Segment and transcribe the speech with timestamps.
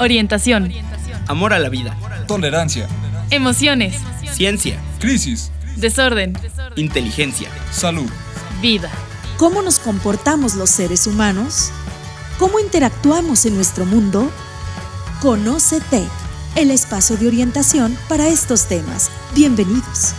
[0.00, 0.72] Orientación.
[1.26, 1.96] Amor a la vida.
[2.28, 2.86] Tolerancia.
[3.30, 3.96] Emociones.
[4.30, 4.80] Ciencia.
[5.00, 5.50] Crisis.
[5.76, 6.38] Desorden.
[6.76, 7.48] Inteligencia.
[7.72, 8.08] Salud.
[8.62, 8.90] Vida.
[9.38, 11.72] ¿Cómo nos comportamos los seres humanos?
[12.38, 14.30] ¿Cómo interactuamos en nuestro mundo?
[15.20, 16.04] Conócete,
[16.54, 19.10] el espacio de orientación para estos temas.
[19.34, 20.14] Bienvenidos.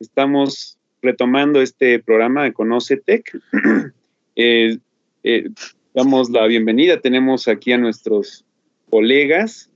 [0.00, 0.75] Estamos
[1.06, 3.38] retomando este programa de Conocetec.
[4.36, 4.78] eh,
[5.24, 5.48] eh,
[5.94, 7.00] damos la bienvenida.
[7.00, 8.44] Tenemos aquí a nuestros
[8.90, 9.70] colegas.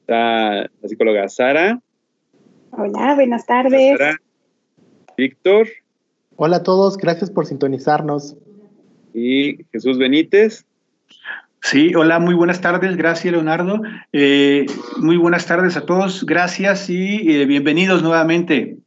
[0.00, 1.80] Está la psicóloga Sara.
[2.72, 3.98] Hola, buenas tardes.
[3.98, 4.16] Sara,
[5.16, 5.68] Víctor
[6.36, 8.36] Hola a todos, gracias por sintonizarnos.
[9.14, 10.64] y Jesús Benítez.
[11.60, 13.80] Sí, hola, muy buenas tardes, gracias Leonardo.
[14.12, 14.66] Eh,
[14.96, 18.78] muy buenas tardes a todos, gracias y eh, bienvenidos nuevamente.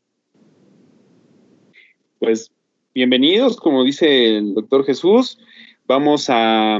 [2.19, 2.49] Pues
[2.93, 5.37] bienvenidos, como dice el doctor Jesús.
[5.85, 6.77] Vamos a,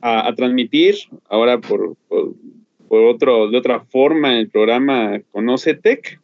[0.00, 0.96] a- transmitir
[1.28, 6.18] ahora por, por, otro, de otra forma el programa Conocetec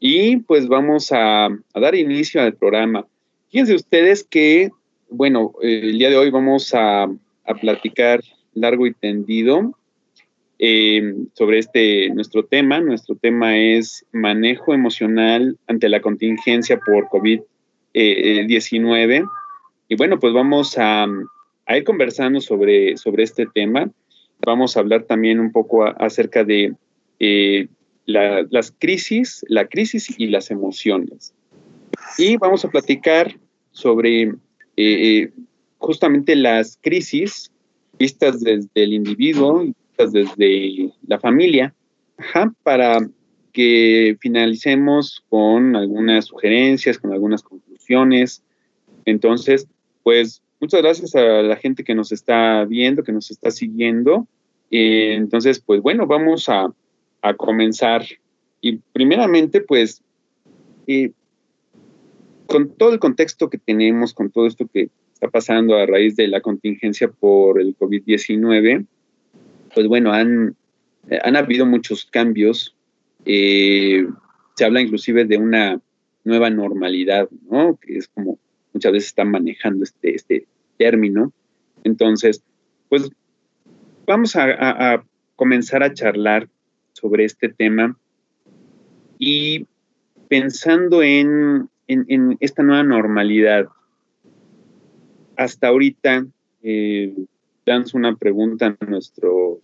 [0.00, 3.06] y pues vamos a, a dar inicio al programa.
[3.50, 4.70] Fíjense ustedes que,
[5.10, 7.08] bueno, el día de hoy vamos a,
[7.60, 8.20] platicar
[8.54, 9.76] largo y tendido
[10.60, 12.80] eh, sobre este nuestro tema.
[12.80, 17.40] Nuestro tema es manejo emocional ante la contingencia por COVID
[17.94, 19.24] eh, 19.
[19.88, 21.06] Y bueno, pues vamos a,
[21.66, 23.90] a ir conversando sobre, sobre este tema.
[24.46, 26.74] Vamos a hablar también un poco a- acerca de
[27.18, 27.68] eh,
[28.06, 31.34] la- las crisis, la crisis y las emociones.
[32.18, 33.36] Y vamos a platicar
[33.72, 34.32] sobre eh,
[34.76, 35.32] eh,
[35.78, 37.50] justamente las crisis
[37.98, 41.74] vistas desde el individuo, vistas desde la familia,
[42.16, 42.98] ajá, para
[43.52, 47.69] que finalicemos con algunas sugerencias, con algunas conclusiones.
[49.04, 49.66] Entonces,
[50.02, 54.26] pues muchas gracias a la gente que nos está viendo, que nos está siguiendo.
[54.70, 56.72] Eh, entonces, pues bueno, vamos a,
[57.22, 58.04] a comenzar.
[58.60, 60.02] Y primeramente, pues,
[60.86, 61.12] eh,
[62.46, 66.28] con todo el contexto que tenemos, con todo esto que está pasando a raíz de
[66.28, 68.86] la contingencia por el COVID-19,
[69.74, 70.56] pues bueno, han,
[71.08, 72.74] eh, han habido muchos cambios.
[73.24, 75.80] Se habla inclusive de una
[76.24, 77.76] nueva normalidad, ¿no?
[77.76, 78.38] Que es como
[78.72, 80.46] muchas veces están manejando este, este
[80.78, 81.32] término.
[81.84, 82.42] Entonces,
[82.88, 83.10] pues
[84.06, 85.02] vamos a,
[85.36, 86.48] comenzar a charlar
[86.92, 87.96] sobre este tema
[89.18, 89.66] y
[90.28, 93.66] pensando en, en- en esta nueva normalidad.
[95.36, 96.26] Hasta ahorita,
[96.62, 97.14] eh,
[97.64, 99.58] lanzo una pregunta a nuestros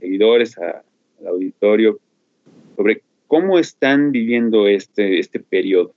[0.00, 0.82] seguidores, a-
[1.20, 1.98] al auditorio,
[2.76, 5.94] sobre cómo están viviendo este, este periodo.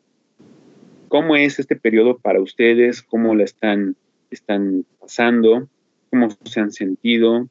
[1.08, 3.02] ¿Cómo es este periodo para ustedes?
[3.02, 3.96] ¿Cómo la están,
[4.30, 5.68] están pasando?
[6.10, 7.48] ¿Cómo se han sentido?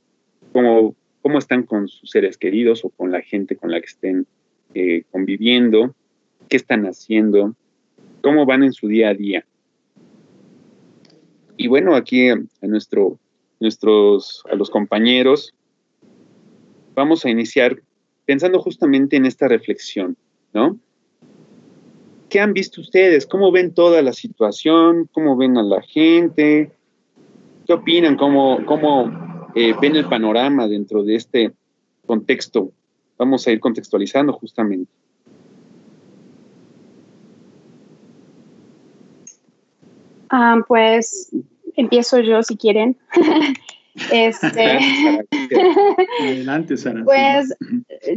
[0.53, 4.26] ¿Cómo, ¿Cómo están con sus seres queridos o con la gente con la que estén
[4.75, 5.94] eh, conviviendo?
[6.48, 7.54] ¿Qué están haciendo?
[8.20, 9.47] ¿Cómo van en su día a día?
[11.56, 13.19] Y bueno, aquí a nuestro,
[13.60, 15.54] nuestros, a los compañeros,
[16.94, 17.81] vamos a iniciar
[18.26, 20.16] pensando justamente en esta reflexión,
[20.53, 20.78] ¿no?
[22.28, 23.25] ¿Qué han visto ustedes?
[23.25, 25.09] ¿Cómo ven toda la situación?
[25.12, 26.72] ¿Cómo ven a la gente?
[27.66, 28.16] ¿Qué opinan?
[28.16, 28.59] ¿Cómo,
[29.54, 31.53] eh, ven el panorama dentro de este
[32.04, 32.72] contexto?
[33.16, 34.91] Vamos a ir contextualizando justamente.
[40.28, 41.31] Ah, pues
[41.76, 42.97] empiezo yo si quieren.
[44.12, 44.79] este,
[46.21, 47.03] Adelante, Sara.
[47.05, 47.55] pues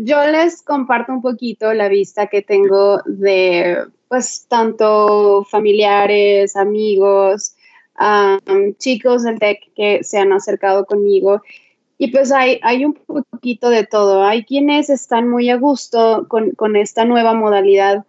[0.02, 7.56] yo les comparto un poquito la vista que tengo de, pues, tanto familiares, amigos,
[7.96, 8.40] am,
[8.78, 11.42] chicos del TEC que se han acercado conmigo.
[12.02, 14.24] Y pues hay, hay un poquito de todo.
[14.24, 18.06] Hay quienes están muy a gusto con, con esta nueva modalidad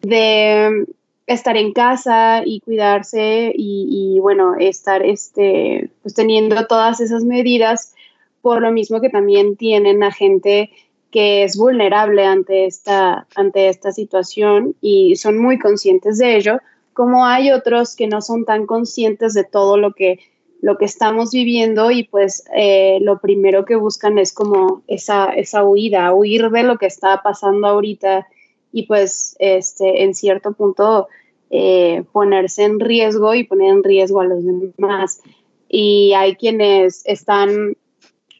[0.00, 0.86] de
[1.26, 7.94] estar en casa y cuidarse y, bueno, estar este, pues teniendo todas esas medidas,
[8.40, 10.70] por lo mismo que también tienen a gente
[11.10, 16.58] que es vulnerable ante esta, ante esta situación y son muy conscientes de ello,
[16.94, 20.18] como hay otros que no son tan conscientes de todo lo que,
[20.60, 25.64] lo que estamos viviendo y pues eh, lo primero que buscan es como esa, esa
[25.64, 28.26] huida, huir de lo que está pasando ahorita
[28.72, 31.08] y pues este, en cierto punto
[31.50, 35.20] eh, ponerse en riesgo y poner en riesgo a los demás.
[35.68, 37.76] Y hay quienes están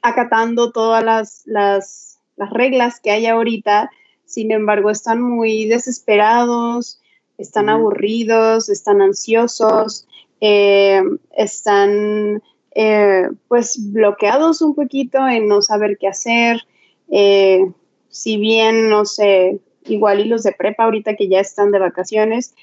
[0.03, 3.91] acatando todas las, las, las reglas que hay ahorita,
[4.25, 7.01] sin embargo están muy desesperados,
[7.39, 10.07] están aburridos, están ansiosos,
[10.41, 11.03] eh,
[11.37, 12.43] están
[12.75, 16.63] eh, pues bloqueados un poquito en no saber qué hacer.
[17.11, 17.71] Eh,
[18.09, 22.55] si bien, no sé, igual y los de prepa ahorita que ya están de vacaciones,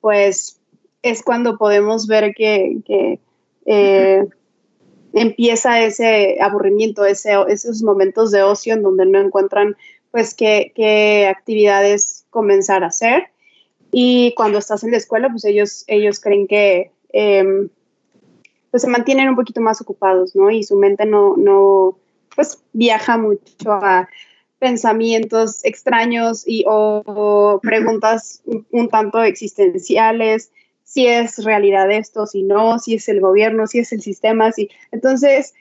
[0.00, 0.60] pues
[1.02, 3.18] es cuando podemos ver que,
[5.12, 9.76] empieza ese aburrimiento, ese, esos momentos de ocio en donde no encuentran
[10.10, 13.28] pues qué, qué actividades comenzar a hacer.
[13.90, 17.68] Y cuando estás en la escuela, pues ellos, ellos creen que em,
[18.70, 20.50] pues se mantienen un poquito más ocupados, ¿no?
[20.50, 21.98] Y su mente no, no,
[22.34, 24.08] pues viaja mucho a
[24.58, 30.50] pensamientos extraños y o, preguntas un, tanto existenciales,
[30.82, 34.70] si es realidad esto, si no, si es el gobierno, si es el sistema, si.
[34.92, 35.54] Entonces,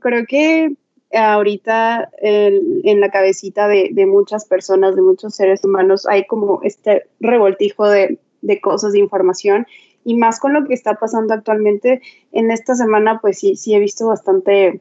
[0.00, 0.74] creo que
[1.12, 7.88] ahorita en la cabecita de, muchas personas, de muchos seres humanos, hay como este revoltijo
[7.88, 8.18] de,
[8.60, 9.66] cosas, de información,
[10.04, 12.00] y más con lo que está pasando actualmente,
[12.32, 14.80] en esta semana pues sí, sí he visto bastante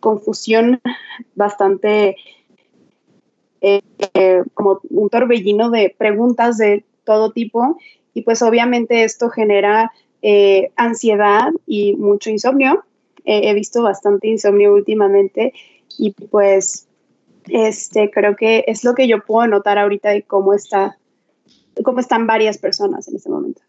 [0.00, 0.80] confusión,
[1.34, 2.16] bastante
[3.60, 3.82] eh,
[4.54, 7.78] como un torbellino de preguntas de todo tipo,
[8.14, 12.84] y pues obviamente esto genera eh, ansiedad y mucho insomnio
[13.30, 15.52] he visto bastante insomnio últimamente
[15.98, 16.88] y pues
[17.48, 20.96] este creo que es lo que yo puedo notar ahorita de cómo está
[21.82, 23.62] cómo están varias personas en este momento.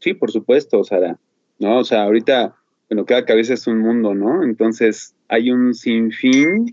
[0.00, 1.18] Sí, por supuesto, Sara.
[1.58, 2.56] No, o sea, ahorita,
[2.88, 4.42] bueno, cada cabeza es un mundo, ¿no?
[4.42, 6.72] Entonces hay un sinfín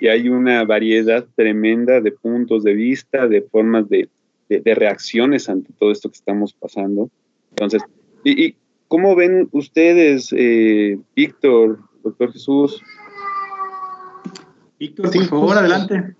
[0.00, 4.08] y hay una variedad tremenda de puntos de vista, de formas de,
[4.48, 7.10] de, reacciones ante todo esto que estamos pasando.
[7.50, 7.82] Entonces,
[8.24, 8.56] y, y
[8.88, 12.80] ¿Cómo ven ustedes, eh, Víctor, doctor Jesús?
[14.78, 16.14] Víctor, por favor, adelante.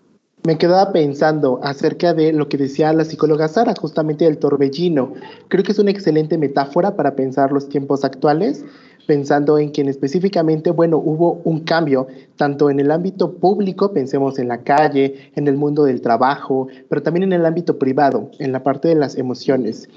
[0.44, 5.14] Me quedaba pensando acerca de lo que decía la psicóloga Sara, justamente del torbellino.
[5.48, 8.64] Creo que es una excelente metáfora para pensar los tiempos actuales,
[9.06, 14.48] pensando en que específicamente, bueno, hubo un cambio tanto en el ámbito público, pensemos en
[14.48, 18.62] la calle, en el mundo del trabajo, pero también en el ámbito privado, en la
[18.62, 19.88] parte de las emociones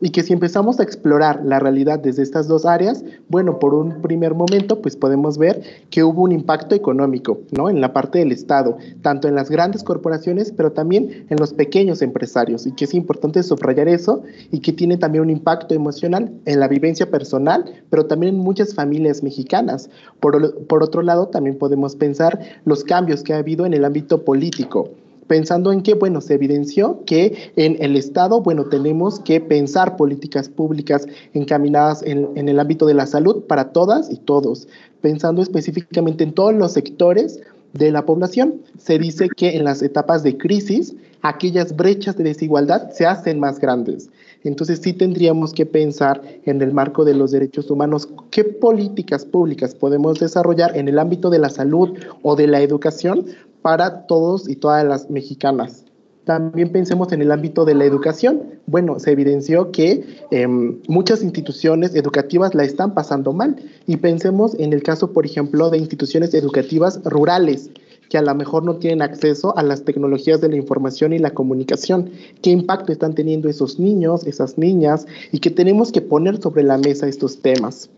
[0.00, 4.00] y que si empezamos a explorar la realidad desde estas dos áreas, bueno, por un
[4.00, 7.68] primer momento, pues podemos ver que hubo un impacto económico, ¿no?
[7.68, 12.02] En la parte del Estado, tanto en las grandes corporaciones, pero también en los pequeños
[12.02, 16.60] empresarios, y que es importante subrayar eso, y que tiene también un impacto emocional en
[16.60, 19.90] la vivencia personal, pero también en muchas familias mexicanas.
[20.20, 24.24] Por, por otro lado, también podemos pensar los cambios que ha habido en el ámbito
[24.24, 24.90] político
[25.28, 30.48] pensando en que, bueno, se evidenció que en el Estado, bueno, tenemos que pensar políticas
[30.48, 34.66] públicas encaminadas en, en, el ámbito de la salud para todas y todos,
[35.00, 37.40] pensando específicamente en todos los sectores
[37.74, 38.62] de la población.
[38.78, 43.60] Se dice que en las etapas de crisis, aquellas brechas de desigualdad se hacen más
[43.60, 44.10] grandes.
[44.44, 49.74] Entonces sí tendríamos que pensar en el marco de los derechos humanos qué políticas públicas
[49.74, 53.26] podemos desarrollar en el ámbito de la salud o de la educación
[53.62, 55.84] para todos y todas las mexicanas.
[56.24, 58.42] También pensemos en el ámbito de la educación.
[58.66, 63.56] Bueno, se evidenció que em, muchas instituciones educativas la están pasando mal
[63.86, 67.70] y pensemos en el caso, por ejemplo, de instituciones educativas rurales
[68.08, 71.30] que a lo mejor no tienen acceso a las tecnologías de la información y la
[71.30, 72.10] comunicación.
[72.42, 75.06] ¿Qué impacto están teniendo esos niños, esas niñas?
[75.32, 77.90] Y que tenemos que poner sobre la mesa estos temas.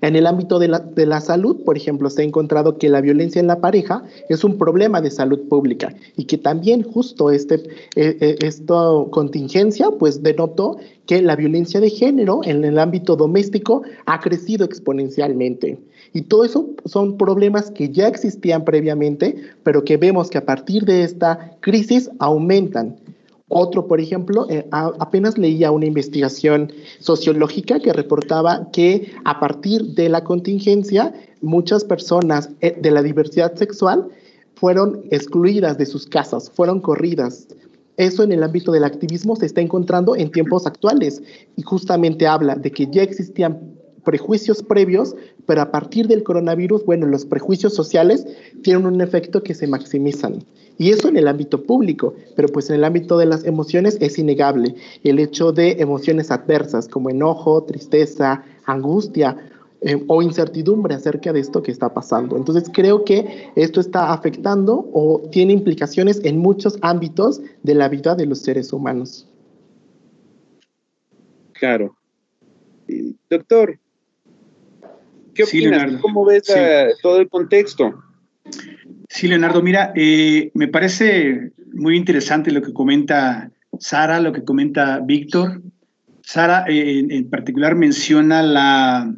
[0.00, 3.48] En el ámbito de la, salud, por ejemplo, se ha encontrado que la violencia en
[3.48, 7.56] la pareja es un problema de salud pública y que también justo este,
[7.96, 8.74] eh, eh, esta
[9.10, 15.78] contingencia pues denotó que la violencia de género en el ámbito doméstico ha crecido exponencialmente.
[16.12, 20.84] Y todo eso son problemas que ya existían previamente, pero que vemos que a partir
[20.84, 22.96] de esta crisis aumentan.
[23.48, 30.10] Otro, por ejemplo, eh, apenas leía una investigación sociológica que reportaba que a partir de
[30.10, 34.08] la contingencia, muchas personas eh, de la diversidad sexual
[34.54, 37.48] fueron excluidas de sus casas, fueron corridas.
[37.96, 41.22] Eso en el ámbito del activismo se está encontrando en tiempos actuales
[41.56, 43.58] y justamente habla de que ya existían
[44.08, 48.26] prejuicios previos, pero a partir del coronavirus, bueno, los prejuicios sociales
[48.62, 50.46] tienen un efecto que se maximizan.
[50.78, 54.18] Y eso en el ámbito público, pero pues en el ámbito de las emociones es
[54.18, 54.74] innegable.
[55.04, 59.36] El hecho de emociones adversas como enojo, tristeza, angustia
[59.82, 62.38] eh, o incertidumbre acerca de esto que está pasando.
[62.38, 68.14] Entonces creo que esto está afectando o tiene implicaciones en muchos ámbitos de la vida
[68.14, 69.28] de los seres humanos.
[71.52, 71.94] Claro.
[73.28, 73.78] Doctor,
[75.38, 76.00] ¿qué opinas?
[76.00, 76.52] ¿Cómo ves
[77.00, 78.02] todo el contexto?
[79.08, 84.98] Sí, Leonardo, mira, eh, me parece muy interesante lo que comenta Sara, lo que comenta
[84.98, 85.62] Víctor.
[86.22, 89.14] Sara eh, en, particular menciona la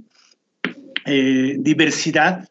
[1.06, 2.48] eh, diversidad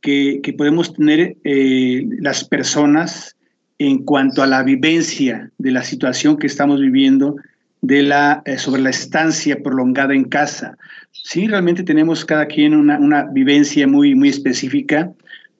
[0.00, 3.36] que, podemos tener las personas
[3.78, 7.36] en cuanto a la vivencia de la situación que estamos viviendo
[7.82, 10.76] de la, sobre la estancia prolongada en casa.
[11.22, 15.12] Sí, realmente tenemos cada quien una, una vivencia muy, muy específica,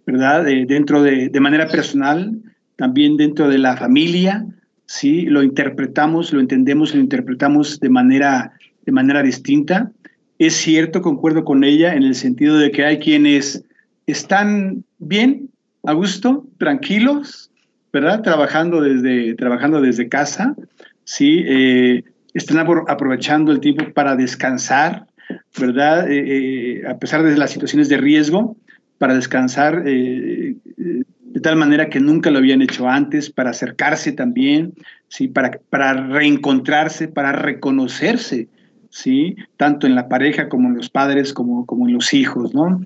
[0.04, 0.44] ¿verdad?
[0.44, 2.32] dentro de, de manera personal,
[2.76, 4.44] también dentro de la familia,
[4.87, 5.23] ¿sí?
[5.23, 8.52] Lo interpretamos, lo entendemos, lo interpretamos de manera,
[8.84, 9.92] de manera distinta.
[10.38, 13.64] Es cierto, concuerdo con ella en el sentido de que hay quienes
[14.06, 15.50] están bien,
[15.84, 17.50] a gusto, tranquilos,
[17.92, 18.23] ¿verdad?
[18.23, 20.56] Trabajando desde, trabajando desde casa,
[21.04, 21.44] ¿sí?
[21.46, 22.02] Eh,
[22.34, 25.06] están aprovechando el tiempo para descansar,
[25.59, 26.11] ¿verdad?
[26.11, 28.57] Eh, eh, a pesar de las situaciones de riesgo,
[28.99, 29.83] para descansar
[31.35, 34.73] de tal manera que nunca lo habían hecho antes, para acercarse también,
[35.09, 35.26] ¿sí?
[35.26, 38.47] para, para reencontrarse, para reconocerse,
[38.88, 39.35] ¿sí?
[39.57, 42.54] tanto en la pareja como en los padres, como, como en los hijos.
[42.54, 42.81] ¿no?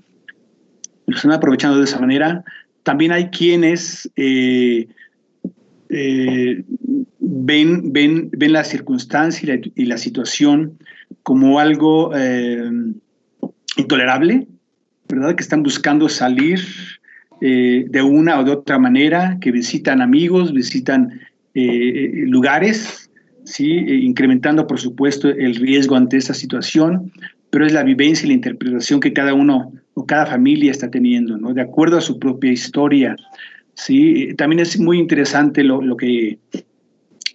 [1.05, 2.43] Lo están aprovechando de esa manera.
[2.81, 4.87] También hay quienes eh,
[5.89, 6.63] eh,
[7.19, 10.79] ven, ven, ven la circunstancia y la, situación
[11.23, 12.71] como algo eh,
[13.77, 14.47] intolerable,
[15.07, 15.35] ¿verdad?
[15.35, 16.59] Que están buscando salir
[17.41, 21.19] eh, de una o de otra manera, que visitan amigos, visitan
[21.53, 23.09] eh, lugares,
[23.43, 23.71] ¿sí?
[23.71, 27.11] E incrementando, por supuesto, el riesgo ante esta situación,
[27.49, 31.37] pero es la vivencia y la interpretación que cada uno o cada familia está teniendo,
[31.37, 31.53] ¿no?
[31.53, 33.15] de acuerdo a su propia historia.
[33.73, 34.33] ¿sí?
[34.37, 36.37] También es muy interesante lo, que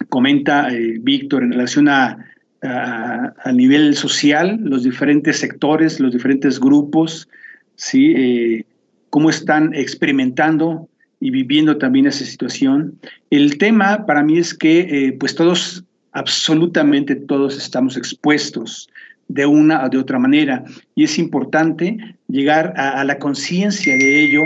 [0.07, 0.69] comenta
[1.01, 2.17] Víctor en relación a,
[2.61, 7.27] a, nivel social, los diferentes sectores, los diferentes grupos,
[7.75, 8.65] ¿sí?
[9.09, 12.99] cómo están experimentando y viviendo también esa situación.
[13.29, 18.89] El tema para mí es que eh, pues todos, absolutamente todos estamos expuestos
[19.27, 21.97] de una o de otra manera y es importante
[22.27, 24.41] llegar a, la conciencia de ello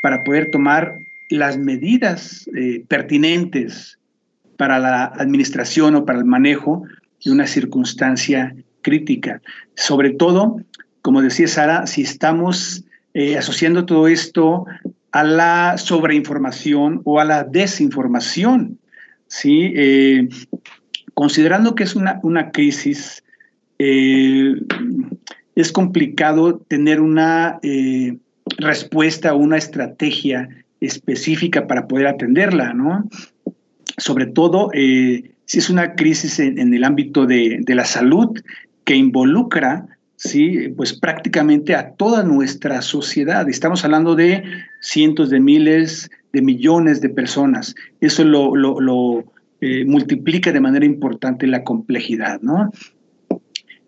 [0.00, 0.96] para poder tomar
[1.28, 3.98] las medidas eh, pertinentes
[4.56, 6.84] para la administración o para el manejo
[7.24, 9.40] de una circunstancia crítica.
[9.74, 10.60] Sobre todo,
[11.00, 14.64] como decía Sara, si estamos eh, asociando todo esto
[15.12, 18.78] a la sobreinformación o a la desinformación,
[19.26, 19.72] ¿sí?
[19.74, 20.28] Eh,
[21.14, 23.22] considerando que es una, una crisis,
[23.78, 24.54] eh,
[25.54, 27.60] es complicado tener una
[28.56, 30.48] respuesta o una estrategia
[30.80, 33.06] específica para poder atenderla, ¿no?
[33.98, 34.70] Sobre todo
[35.44, 38.38] si es una crisis en, el ámbito de, de la salud
[38.84, 39.86] que involucra
[40.22, 40.68] ¿sí?
[40.76, 43.48] Pues prácticamente a toda nuestra sociedad.
[43.48, 44.44] Estamos hablando de
[44.80, 47.74] cientos de miles, de millones de personas.
[48.00, 49.24] Eso lo,
[49.60, 52.72] eh, multiplica de manera importante la complejidad, ¿no?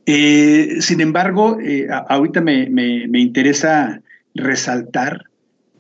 [0.07, 2.67] Eh, sin embargo, eh, ahorita me,
[3.15, 4.01] interesa
[4.35, 5.25] resaltar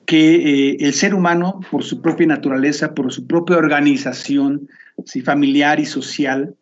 [0.06, 4.68] que el ser humano, por su propia naturaleza, por su propia organización
[5.04, 5.20] ¿sí?
[5.20, 6.54] familiar y social,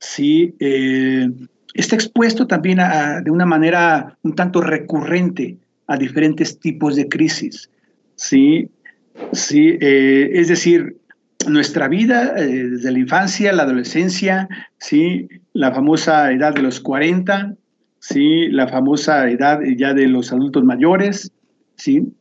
[0.00, 0.54] ¿sí?
[1.74, 2.78] está expuesto también
[3.24, 5.56] de una manera un tanto recurrente
[5.86, 7.68] a diferentes tipos de crisis.
[8.14, 8.70] ¿sí?
[9.32, 10.96] Sí, eh, es decir,
[11.48, 15.28] nuestra vida eh, desde la infancia, la adolescencia, ¿sí?
[15.52, 17.56] la famosa edad de los 40,
[17.98, 18.48] ¿sí?
[18.48, 21.32] la famosa edad ya de los adultos mayores,
[21.76, 22.12] ¿sí?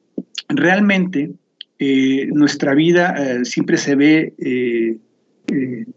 [0.47, 1.31] realmente
[1.77, 4.33] eh, nuestra vida siempre se ve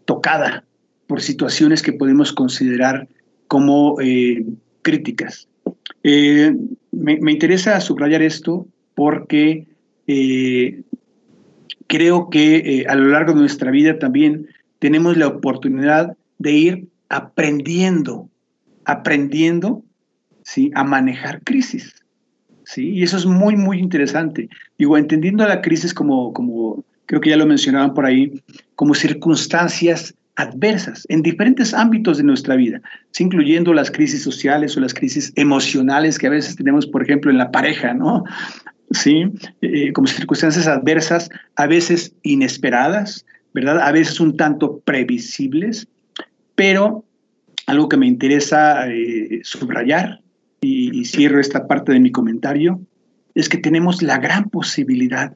[0.05, 0.63] tocada
[1.07, 3.07] por situaciones que podemos considerar
[3.47, 4.45] como eh,
[4.81, 5.47] críticas.
[6.03, 6.55] Eh,
[6.91, 9.67] me, interesa subrayar esto porque
[10.07, 10.81] eh,
[11.87, 14.47] creo que a lo largo de nuestra vida también
[14.79, 18.29] tenemos la oportunidad de ir aprendiendo,
[18.85, 19.83] aprendiendo
[20.43, 20.71] ¿sí?
[20.75, 21.93] a manejar crisis.
[22.65, 22.89] ¿sí?
[22.89, 24.49] Y eso es muy, muy interesante.
[24.77, 28.41] Digo, entendiendo la crisis como, como, creo que ya lo mencionaban por ahí,
[28.75, 32.81] como circunstancias adversas en diferentes ámbitos de nuestra vida,
[33.19, 37.37] incluyendo las crisis sociales o las crisis emocionales que a veces tenemos, por ejemplo, en
[37.37, 38.23] la pareja, ¿no?
[38.91, 39.25] Sí,
[39.61, 43.79] eh, como circunstancias adversas, a veces inesperadas, ¿verdad?
[43.79, 45.87] A veces un tanto previsibles,
[46.55, 47.05] pero
[47.67, 50.19] algo que me interesa eh, subrayar,
[50.61, 52.79] y, y cierro esta parte de mi comentario,
[53.35, 55.35] es que tenemos la gran posibilidad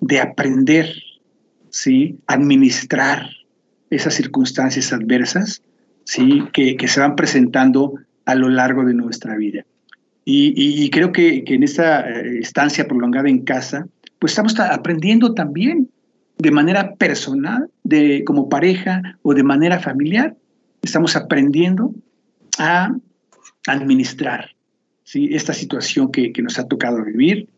[0.00, 0.90] de aprender,
[1.70, 2.18] ¿sí?
[2.26, 3.28] Administrar,
[3.90, 5.62] esas circunstancias adversas
[6.04, 6.44] ¿sí?
[6.52, 9.64] que, se van presentando a lo largo de nuestra vida.
[10.30, 13.88] Y, creo que, en esta eh, estancia prolongada en casa,
[14.18, 15.88] pues estamos aprendiendo también
[16.36, 20.36] de manera personal, de, como pareja o de manera familiar,
[20.82, 21.94] estamos aprendiendo
[22.58, 22.94] a
[23.66, 24.50] administrar
[25.02, 25.30] ¿sí?
[25.32, 27.48] esta situación que, que, nos ha tocado vivir,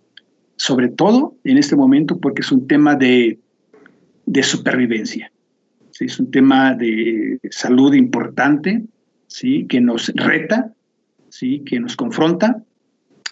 [0.61, 3.38] sobre todo en este momento porque es un tema de,
[4.26, 5.33] de supervivencia.
[5.90, 6.05] ¿sí?
[6.05, 8.85] Es un tema de salud importante,
[9.26, 9.64] ¿sí?
[9.67, 10.75] que nos reta,
[11.31, 11.62] ¿sí?
[11.64, 12.62] que nos confronta,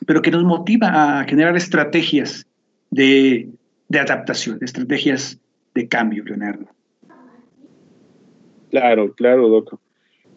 [0.07, 2.47] pero que nos motiva a generar estrategias
[2.91, 3.51] de,
[3.89, 5.39] de adaptación, estrategias
[5.75, 6.67] de cambio, Leonardo.
[8.71, 9.79] Claro, claro, Doc.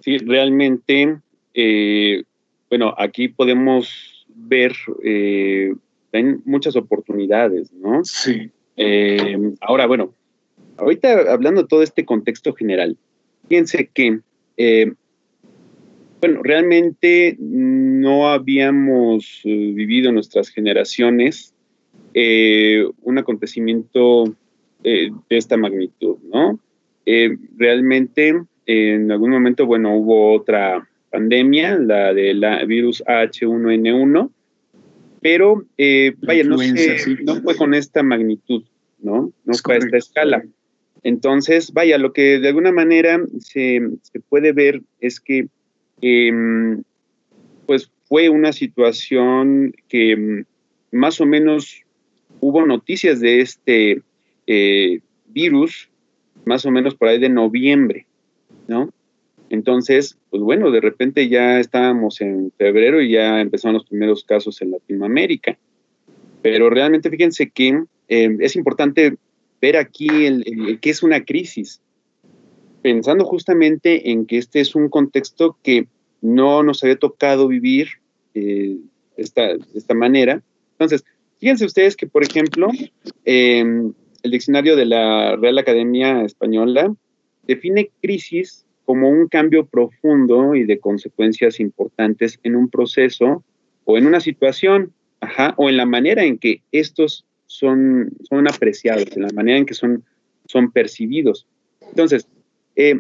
[0.02, 1.20] Sí, realmente,
[1.54, 2.24] eh,
[2.70, 4.74] bueno, aquí podemos ver
[5.06, 5.74] eh,
[6.46, 8.04] muchas oportunidades, ¿no?
[8.04, 8.52] Sí.
[8.78, 10.14] Eh, ahora, bueno,
[10.78, 12.98] ahorita hablando de todo este contexto general,
[13.48, 14.20] fíjense que,
[14.58, 14.94] eh,
[16.20, 21.54] bueno, realmente no habíamos eh, vivido en nuestras generaciones
[22.14, 24.36] eh, un acontecimiento
[24.84, 26.60] de esta magnitud, ¿no?
[27.56, 28.34] realmente
[28.66, 34.32] en algún momento, bueno, hubo otra pandemia, la de la virus H1N1,
[35.22, 35.66] pero
[36.22, 38.64] vaya, no, sé, no fue con esta magnitud,
[39.00, 39.32] ¿no?
[39.46, 40.44] No fue a esta escala.
[41.04, 45.48] Entonces, vaya, lo que de alguna manera se, se puede ver es que,
[46.02, 46.32] eh,
[47.66, 50.46] pues, fue una situación que mm,
[50.92, 51.84] más o menos
[52.40, 54.02] hubo noticias de este
[54.48, 55.90] eh, virus,
[56.46, 58.06] más o menos por ahí de noviembre,
[58.68, 58.92] ¿no?
[59.52, 64.62] Entonces, pues bueno, de repente ya estábamos en febrero y ya empezaron los primeros casos
[64.62, 65.58] en Latinoamérica.
[66.42, 69.18] Pero realmente fíjense que eh, es importante
[69.62, 71.82] ver aquí el, qué es una crisis,
[72.82, 75.86] pensando justamente en que este es un contexto que
[76.22, 77.90] no nos había tocado vivir
[78.34, 78.78] eh,
[79.18, 80.42] esta, de esta manera.
[80.76, 81.04] Entonces,
[81.42, 82.70] fíjense ustedes que, por ejemplo,
[83.26, 83.66] eh,
[84.24, 86.96] el diccionario de la Real Academia Española
[87.46, 93.42] define crisis como un cambio profundo y de consecuencias importantes en un proceso
[93.86, 99.06] o en una situación, ajá, o en la manera en que estos son, son apreciados,
[99.16, 100.04] en la manera en que son,
[100.46, 101.48] son percibidos.
[101.88, 102.28] Entonces,
[102.76, 103.00] eh,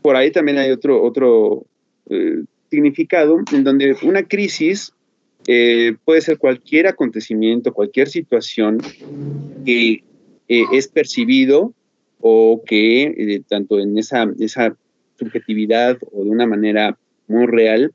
[0.00, 1.66] por ahí también hay otro, otro
[2.08, 4.92] eh, significado en donde una crisis
[5.48, 8.78] eh, puede ser cualquier acontecimiento, cualquier situación
[9.66, 10.04] que
[10.46, 11.74] es percibido
[12.20, 14.76] o que tanto en esa, esa
[15.18, 17.92] subjetividad o de una manera muy real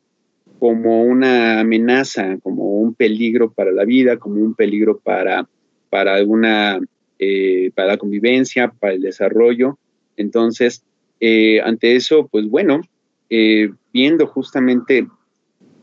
[0.59, 5.47] como una amenaza, como un peligro para la vida, como un peligro para
[5.93, 6.79] para alguna,
[7.19, 9.77] eh, para la convivencia, para el desarrollo.
[10.17, 10.83] Entonces,
[11.19, 12.81] eh, ante eso, pues bueno,
[13.29, 15.07] eh, viendo justamente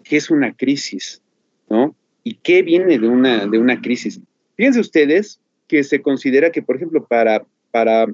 [0.02, 1.22] qué es una crisis,
[1.68, 1.94] ¿no?
[2.24, 4.20] Y qué viene de una, de una crisis.
[4.56, 8.06] Fíjense ustedes que se considera que, por ejemplo, para, para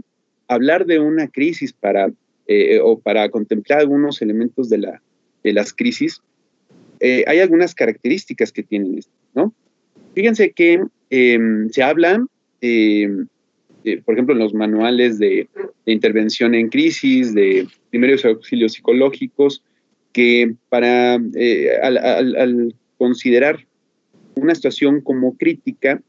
[0.48, 2.12] hablar de una crisis, para,
[2.82, 5.02] o para contemplar algunos elementos de, la,
[5.42, 6.22] de las crisis,
[7.00, 9.52] hay algunas características que tienen esto, ¿no?
[10.14, 10.80] Fíjense que
[11.10, 12.26] Em, se habla,
[12.60, 13.26] em,
[14.04, 15.48] por ejemplo, en los manuales de,
[15.86, 19.62] intervención en crisis, de primeros auxilios psicológicos,
[20.12, 23.64] que para, eh, al, considerar
[24.34, 26.02] una situación como crítica,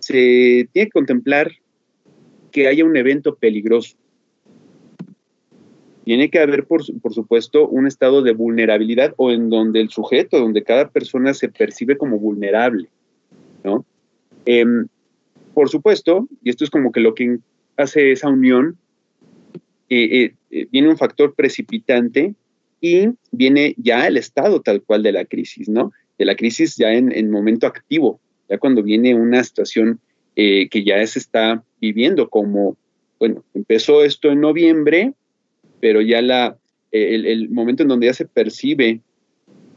[0.00, 1.52] se tiene que contemplar
[2.52, 3.96] que haya un evento peligroso.
[6.06, 10.38] Tiene que haber, por, por, supuesto, un estado de vulnerabilidad o en donde el sujeto,
[10.38, 12.88] donde cada persona se percibe como vulnerable,
[13.64, 13.84] ¿no?
[14.44, 14.86] Em,
[15.52, 17.38] por supuesto, y esto es como que lo que
[17.76, 18.78] hace esa unión,
[19.88, 22.36] eh, eh, eh, viene un factor precipitante
[22.80, 25.90] y viene ya el estado tal cual de la crisis, ¿no?
[26.18, 29.98] De la crisis ya en, momento activo, ya cuando viene una situación
[30.36, 32.76] que ya se está viviendo como,
[33.18, 35.14] bueno, empezó esto en noviembre,
[35.86, 36.58] pero ya la,
[36.90, 39.02] el, el, momento en donde ya se percibe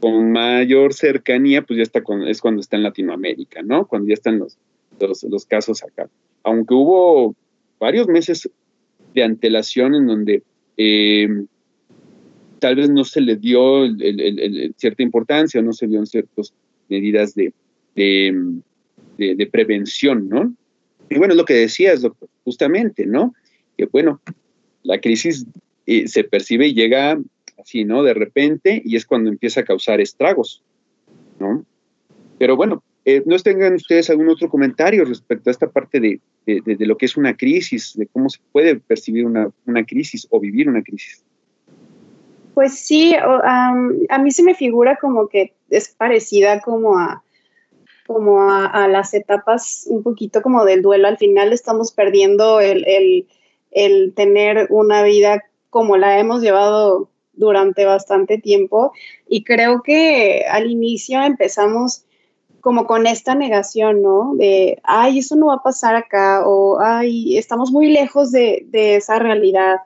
[0.00, 3.86] con mayor cercanía, pues ya está con, es cuando está en Latinoamérica, ¿no?
[3.86, 4.58] Cuando ya están los,
[4.98, 6.10] los, casos acá.
[6.42, 7.36] Aunque hubo
[7.78, 8.50] varios meses
[9.14, 10.42] de antelación en donde
[10.76, 11.28] eh,
[12.58, 13.86] tal vez no se le dio
[14.78, 16.52] cierta importancia no se dieron ciertas
[16.88, 17.52] medidas de,
[17.94, 20.52] de, prevención, ¿no?
[21.08, 23.32] Y bueno, lo que decías, doctor, justamente, ¿no?
[23.78, 24.20] Que bueno,
[24.82, 25.46] la crisis
[25.86, 27.18] eh, se percibe y llega
[27.58, 28.02] así, ¿no?
[28.02, 30.62] De repente y es cuando empieza a causar estragos,
[31.38, 31.64] ¿no?
[32.38, 36.86] Pero bueno, eh, ¿No tengan ustedes algún otro comentario respecto a esta parte de, de,
[36.86, 40.68] lo que es una crisis, de cómo se puede percibir una, una crisis o vivir
[40.68, 41.24] una crisis?
[42.54, 47.22] Pues sí, a mí se me figura como que es parecida como a,
[48.06, 51.08] como a, las etapas un poquito como del duelo.
[51.08, 53.26] Al final estamos perdiendo el, el,
[53.70, 58.92] el tener una vida como la hemos llevado durante bastante tiempo
[59.28, 62.04] y creo que al inicio empezamos
[62.60, 64.34] como con esta negación, ¿no?
[64.34, 68.96] De, ay, eso no va a pasar acá, o, ay, estamos muy lejos de, de
[68.96, 69.76] esa realidad.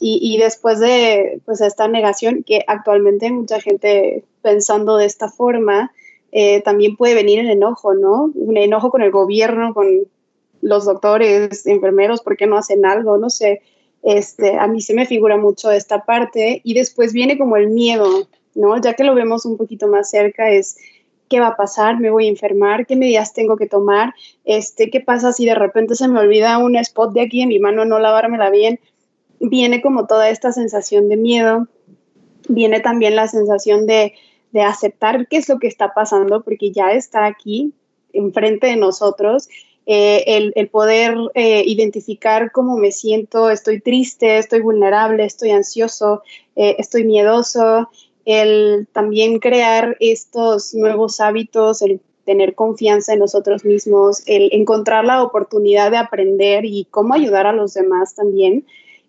[0.00, 5.92] Y, y, después de pues, esta negación, que actualmente mucha gente pensando de esta forma,
[6.32, 8.30] eh, también puede venir el enojo, ¿no?
[8.34, 9.86] Un enojo con el gobierno, con
[10.60, 13.18] los doctores, enfermeros, ¿por qué no hacen algo?
[13.18, 13.62] No sé.
[14.02, 18.28] Este, a mí se me figura mucho esta parte y después viene como el miedo,
[18.54, 18.80] ¿no?
[18.80, 20.76] Ya que lo vemos un poquito más cerca, es
[21.28, 24.12] qué va a pasar, me voy a enfermar, qué medidas tengo que tomar,
[24.44, 27.58] este, qué pasa si de repente se me olvida un spot de aquí en mi
[27.58, 28.80] mano, no lavármela bien.
[29.40, 31.68] Viene como toda esta sensación de miedo,
[32.48, 34.12] viene también la sensación de,
[34.50, 37.72] de aceptar qué es lo que está pasando, porque ya está aquí,
[38.12, 39.48] enfrente de nosotros,
[39.86, 46.22] eh, el, poder eh, identificar cómo me siento, estoy triste, estoy vulnerable, estoy ansioso,
[46.54, 47.88] eh, estoy miedoso,
[48.24, 55.22] el también crear estos nuevos hábitos, el tener confianza en nosotros mismos, el encontrar la
[55.24, 58.64] oportunidad de aprender y cómo ayudar a los demás también,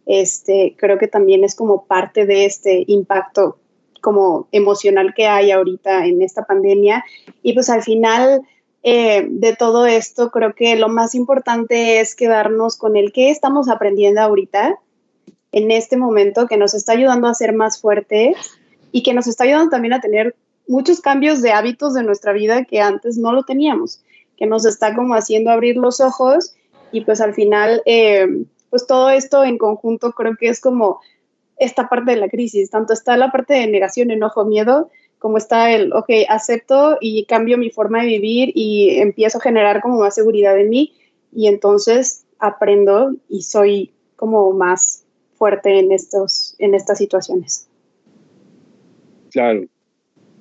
[0.07, 3.57] este, creo que también es como parte de este impacto
[4.01, 7.05] como emocional que hay ahorita en esta pandemia.
[7.41, 8.41] Y pues al final
[8.83, 13.69] eh, de todo esto, creo que lo más importante es quedarnos con el que estamos
[13.69, 14.77] aprendiendo ahorita,
[15.53, 18.35] en este momento, que nos está ayudando a ser más fuertes
[18.91, 20.35] y que nos está ayudando también a tener
[20.67, 24.03] muchos cambios de hábitos de nuestra vida que antes no lo teníamos,
[24.37, 26.55] que nos está como haciendo abrir los ojos
[26.91, 28.27] y pues al final, eh,
[28.69, 30.99] pues todo esto en conjunto creo que es como
[31.57, 34.89] esta parte de la crisis, tanto está la parte de negación, enojo, miedo,
[35.23, 39.79] como está el, ok, acepto y cambio mi forma de vivir y empiezo a generar
[39.79, 40.95] como más seguridad en mí
[41.31, 45.05] y entonces aprendo y soy como más
[45.35, 47.69] fuerte en, estos, en estas situaciones.
[49.31, 49.63] Claro.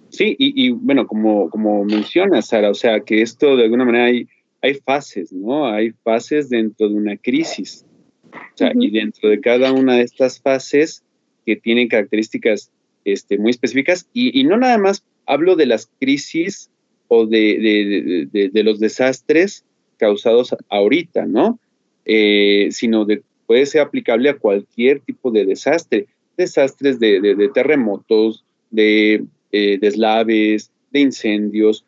[0.09, 4.27] Sí, y, bueno, como, como mencionas, Sara, o sea, que esto de alguna manera hay,
[4.63, 5.69] hay fases, ¿no?
[5.69, 7.87] Hay fases dentro de una crisis.
[8.33, 11.05] O sea, y dentro de cada una de estas fases
[11.47, 12.73] que tienen características
[13.05, 16.71] este, muy específicas y, no nada más hablo de las crisis
[17.09, 19.65] o de, de, los desastres
[19.99, 21.59] causados ahorita, ¿no?
[22.05, 29.25] Eh, sino de, puede ser aplicable a cualquier tipo de desastre, desastres de, terremotos, de
[29.53, 31.85] eh, deslaves, de incendios,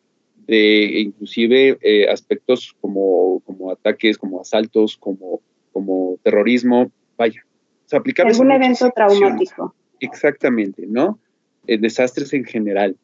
[0.47, 5.41] de inclusive eh, aspectos como, como ataques, como asaltos, como,
[5.73, 7.45] como terrorismo, vaya,
[7.87, 8.33] es aplicable.
[8.33, 9.75] Algún evento traumático.
[10.05, 11.19] Exactamente, ¿no?
[11.67, 12.97] Eh, desastres en general,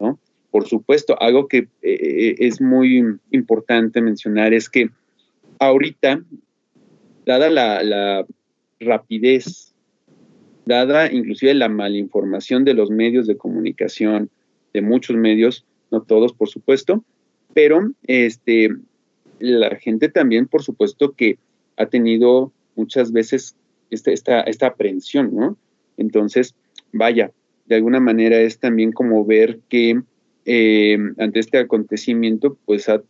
[0.00, 0.18] ¿no?
[0.50, 4.90] Por supuesto, algo que eh, eh, es muy importante mencionar es que
[5.60, 6.24] ahorita,
[7.24, 8.26] dada la,
[8.80, 9.74] rapidez,
[10.66, 14.30] dada inclusive la malinformación de los medios de comunicación,
[14.72, 17.04] de muchos medios, no todos, por supuesto,
[17.54, 18.70] pero este,
[19.38, 21.38] la gente también, por supuesto, que
[21.76, 23.54] ha tenido muchas veces
[23.90, 25.56] esta, esta, esta aprehensión, ¿no?
[26.00, 26.54] Entonces,
[26.92, 27.30] vaya,
[27.66, 30.00] de alguna manera es también como ver que
[30.46, 33.02] eh, ante este acontecimiento, pues ha,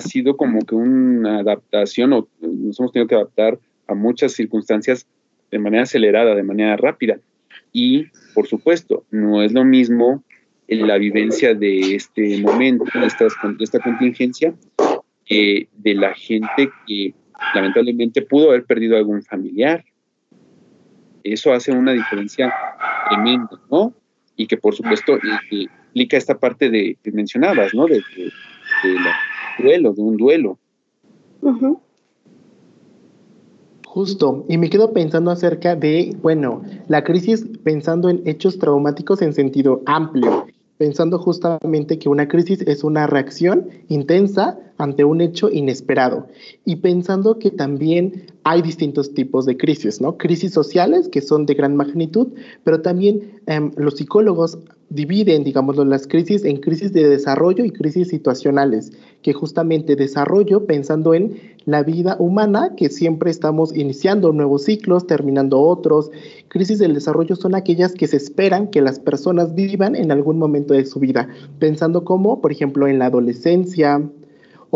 [0.00, 5.06] sido como que una adaptación o nos hemos tenido que adaptar a muchas circunstancias
[5.50, 7.20] de manera acelerada, de manera rápida.
[7.72, 10.24] Y, por supuesto, no es lo mismo
[10.66, 14.54] la vivencia de este momento, de esta, de esta contingencia,
[15.24, 17.14] que de la gente que
[17.54, 19.84] lamentablemente pudo haber perdido algún familiar,
[21.32, 22.52] eso hace una diferencia
[23.08, 23.94] tremenda, ¿no?
[24.36, 25.18] Y que por supuesto
[25.50, 27.86] implica esta parte de que mencionabas, ¿no?
[27.86, 28.02] De,
[29.58, 30.58] duelo, de un duelo.
[33.86, 39.32] Justo, y me quedo pensando acerca de, bueno, la crisis pensando en hechos traumáticos en
[39.32, 46.26] sentido amplio, pensando justamente que una crisis es una reacción intensa ante un hecho inesperado
[46.64, 50.16] y pensando que también hay distintos tipos de crisis, ¿no?
[50.18, 52.28] Crisis sociales que son de gran magnitud,
[52.64, 54.58] pero también em, los psicólogos
[54.88, 61.12] dividen, digamos, las crisis en crisis de desarrollo y crisis situacionales, que justamente desarrollo pensando
[61.14, 66.10] en la vida humana, que siempre estamos iniciando nuevos ciclos, terminando otros.
[66.48, 70.74] Crisis del desarrollo son aquellas que se esperan que las personas vivan en algún momento
[70.74, 74.08] de su vida, pensando como, por ejemplo, en la adolescencia,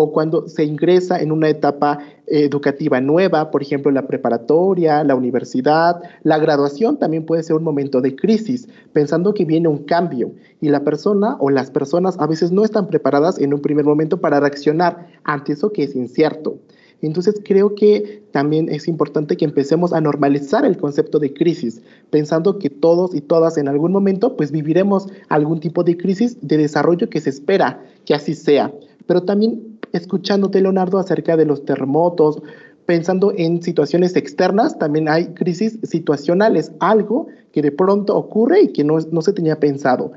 [0.02, 6.00] o cuando se ingresa en una etapa educativa nueva, por ejemplo, la preparatoria, la universidad,
[6.22, 10.32] la graduación también puede ser un momento de crisis, pensando que viene un cambio
[10.62, 14.22] y la persona o las personas a veces no están preparadas en un primer momento
[14.22, 16.56] para reaccionar ante eso que es incierto.
[17.02, 22.58] Entonces creo que también es importante que empecemos a normalizar el concepto de crisis, pensando
[22.58, 27.10] que todos y todas en algún momento pues viviremos algún tipo de crisis de desarrollo
[27.10, 28.72] que se espera que así sea.
[29.06, 32.42] Pero también escuchándote Leonardo acerca de los terremotos,
[32.86, 38.84] pensando en situaciones externas, también hay crisis situacionales, algo que de pronto ocurre y que
[38.84, 40.12] no, no se tenía pensado.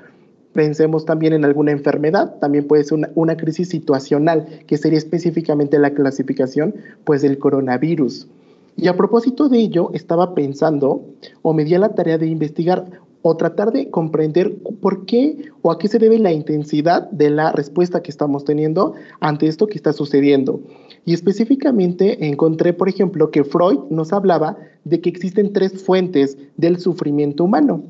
[0.53, 5.93] Pensemos también en alguna enfermedad, también puede ser una, crisis situacional, que sería específicamente la
[5.93, 8.27] clasificación pues, del coronavirus.
[8.75, 11.03] Y a propósito de ello, estaba pensando
[11.41, 12.85] o me di la tarea de investigar
[13.23, 17.53] o tratar de comprender por qué o a qué se debe la intensidad de la
[17.53, 20.59] respuesta que estamos teniendo ante esto que está sucediendo.
[21.05, 26.79] Y específicamente encontré, por ejemplo, que Freud nos hablaba de que existen tres fuentes del
[26.79, 27.83] sufrimiento humano.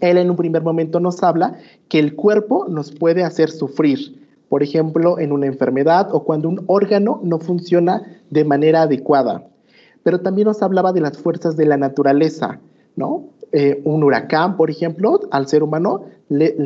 [0.00, 4.62] Él en un primer momento nos habla que el cuerpo nos puede hacer sufrir, por
[4.62, 9.46] ejemplo, en una enfermedad o cuando un órgano no funciona de manera adecuada.
[10.02, 12.60] Pero también nos hablaba de las fuerzas de la naturaleza,
[12.96, 13.24] ¿no?
[13.56, 16.56] Eh, un huracán, por ejemplo, al ser humano le,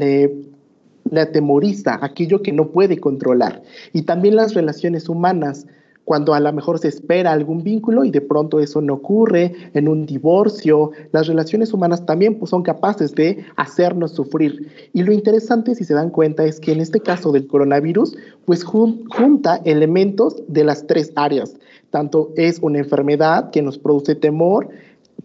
[1.11, 3.62] le atemoriza aquello que no puede controlar.
[3.92, 5.66] Y también las relaciones humanas,
[6.05, 9.87] cuando a lo mejor se espera algún vínculo y de pronto eso no ocurre, en
[9.87, 14.68] un divorcio, las relaciones humanas también pues, son capaces de hacernos sufrir.
[14.94, 18.64] Y lo interesante, si se dan cuenta, es que en este caso del coronavirus, pues
[18.64, 21.55] junta elementos de las tres áreas.
[21.90, 24.68] Tanto es una enfermedad que nos produce temor,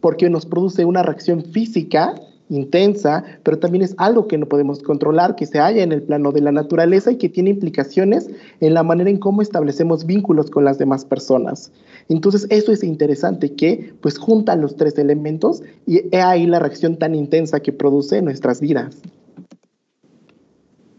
[0.03, 2.13] porque nos produce una reacción física
[2.49, 6.33] intensa, pero también es algo que no podemos controlar, que se halla en el plano
[6.33, 10.65] de la naturaleza y que tiene implicaciones en la manera en cómo establecemos vínculos con
[10.65, 11.71] las demás personas.
[12.09, 16.99] Entonces, eso es interesante que pues juntan los tres elementos y es ahí la reacción
[16.99, 19.01] tan intensa que produce nuestras vidas.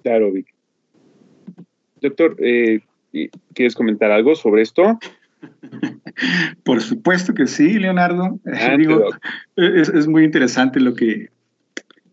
[0.03, 0.47] Claro, Vic.
[2.01, 2.81] Doctor, eh,
[3.53, 4.99] ¿quieres comentar algo sobre esto?
[6.65, 8.41] Por supuesto que sí, Leonardo.
[9.57, 11.31] es, muy interesante lo que,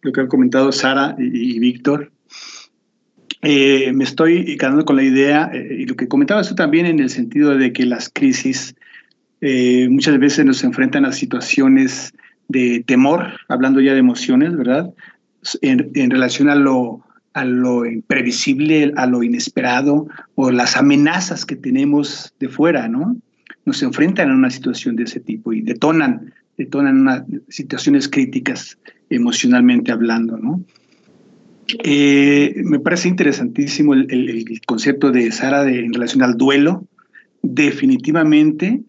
[0.02, 2.12] lo que han comentado Sara y, Víctor.
[3.44, 7.00] Eh, me estoy quedando con la idea, eh, y lo que comentabas tú también en
[7.00, 8.76] el sentido de que las crisis
[9.42, 12.14] eh, muchas veces nos enfrentan a situaciones
[12.48, 14.94] de temor, hablando ya de emociones, ¿verdad?
[15.62, 21.56] En, en relación a lo, a lo imprevisible, a lo inesperado, o las amenazas que
[21.56, 23.18] tenemos de fuera, ¿no?
[23.66, 28.78] Nos enfrentan a una situación de ese tipo y detonan, detonan unas situaciones críticas
[29.10, 30.64] emocionalmente hablando, ¿no?
[31.84, 36.86] Eh, me parece interesantísimo el, concepto de Sara en relación al duelo.
[37.42, 38.82] Definitivamente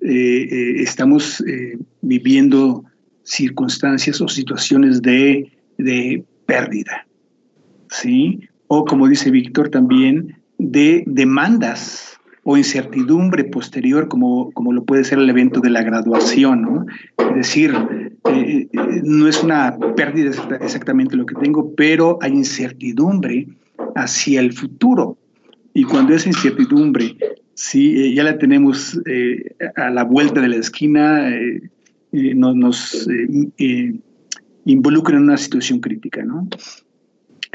[0.00, 1.42] eh, eh, estamos
[2.02, 2.84] viviendo
[3.22, 7.05] circunstancias o situaciones de, de, pérdida,
[7.90, 8.48] ¿sí?
[8.68, 12.16] O como dice Víctor también, de demandas
[12.48, 16.86] o incertidumbre posterior, como, como lo puede ser el evento de la graduación, ¿no?
[17.18, 17.74] Es decir,
[18.30, 23.48] eh, eh, no es una pérdida exactamente lo que tengo, pero hay incertidumbre
[23.96, 25.18] hacia el futuro.
[25.74, 27.16] Y cuando esa incertidumbre,
[27.54, 28.96] sí, eh, ya la tenemos
[29.74, 31.28] a la vuelta de la esquina,
[32.12, 33.08] nos,
[34.64, 36.48] involucra en una situación crítica, ¿no?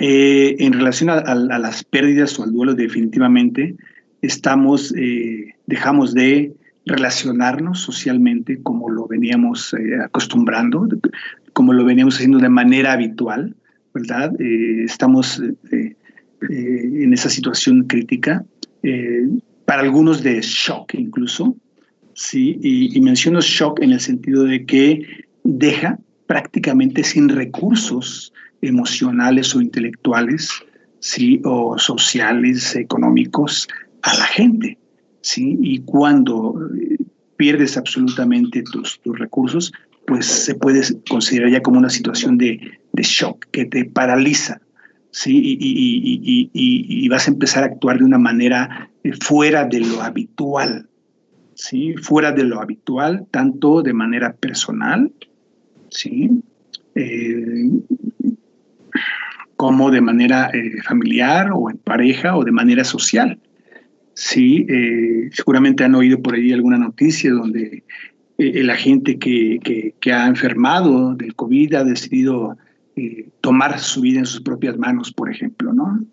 [0.04, 3.76] En relación a, las pérdidas o al duelo, definitivamente,
[4.22, 6.54] estamos, eh, dejamos de
[6.86, 10.88] relacionarnos socialmente como lo veníamos eh, acostumbrando,
[11.54, 13.56] como lo veníamos haciendo de manera habitual,
[13.94, 14.34] ¿verdad?
[14.42, 15.42] Eh, estamos
[16.50, 18.44] en esa situación crítica,
[19.66, 21.56] para algunos de shock incluso,
[22.16, 22.58] ¿sí?
[22.64, 25.06] Y, y menciono shock en el sentido de que
[25.44, 30.50] deja prácticamente sin recursos emocionales o intelectuales,
[31.00, 31.42] ¿sí?
[31.44, 33.68] o sociales, económicos,
[34.04, 34.78] a la gente,
[35.22, 35.58] ¿sí?
[35.62, 36.98] Y cuando eh,
[37.38, 39.74] pierdes absolutamente tus, tus recursos,
[40.08, 42.60] pues se puede considerar ya como una situación de,
[42.94, 44.62] de shock que te paraliza,
[45.12, 45.38] ¿sí?
[45.38, 49.82] Y, y, y, y, vas a empezar a actuar de una manera eh, fuera de
[49.82, 50.88] lo habitual,
[51.54, 51.94] ¿sí?
[52.02, 55.12] Fuera de lo habitual, tanto de manera personal,
[55.90, 56.32] ¿sí?
[56.96, 57.70] Eh,
[59.62, 60.50] como de manera
[60.88, 63.38] familiar o en pareja o de manera social.
[64.16, 67.84] Sí, eh, seguramente han oído por ahí alguna noticia donde
[68.40, 69.60] eh, la gente que,
[70.00, 72.58] que, ha enfermado del COVID ha decidido
[72.96, 76.04] eh, tomar su vida en sus propias manos, por ejemplo, ¿no?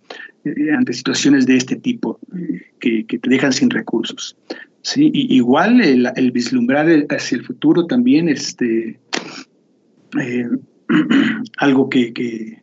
[0.44, 2.20] Eh, ante situaciones de este tipo
[2.80, 4.37] que, te dejan sin recursos.
[4.82, 5.11] ¿sí?
[5.14, 9.00] igual el, vislumbrar hacia el futuro también, este,
[11.56, 12.62] algo que,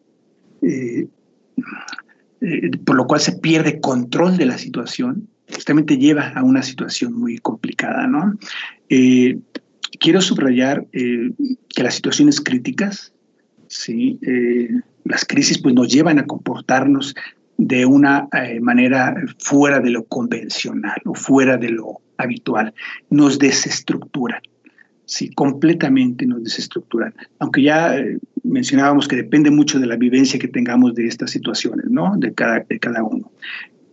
[2.85, 7.37] por lo cual se pierde control de la situación, justamente lleva a una situación muy
[7.39, 8.37] complicada, ¿no?
[8.87, 13.13] quiero subrayar que las situaciones críticas
[13.67, 14.19] ¿sí?
[14.21, 14.69] Eh,
[15.03, 17.15] las crisis pues, nos llevan a comportarnos
[17.57, 22.73] de una eh, manera fuera de lo convencional o fuera de lo habitual.
[23.09, 24.41] Nos desestructuran,
[25.05, 27.13] sí, completamente nos desestructuran.
[27.39, 31.85] Aunque ya eh, mencionábamos que depende mucho de la vivencia que tengamos de estas situaciones,
[31.89, 32.15] ¿no?
[32.17, 33.31] De cada, de cada uno.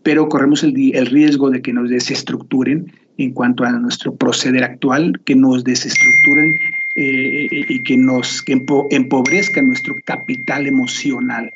[0.03, 5.21] Pero corremos el, el riesgo de que nos desestructuren en cuanto a nuestro proceder actual,
[5.25, 6.55] que nos desestructuren
[6.97, 11.51] eh, y que nos que empobrezcan nuestro capital emocional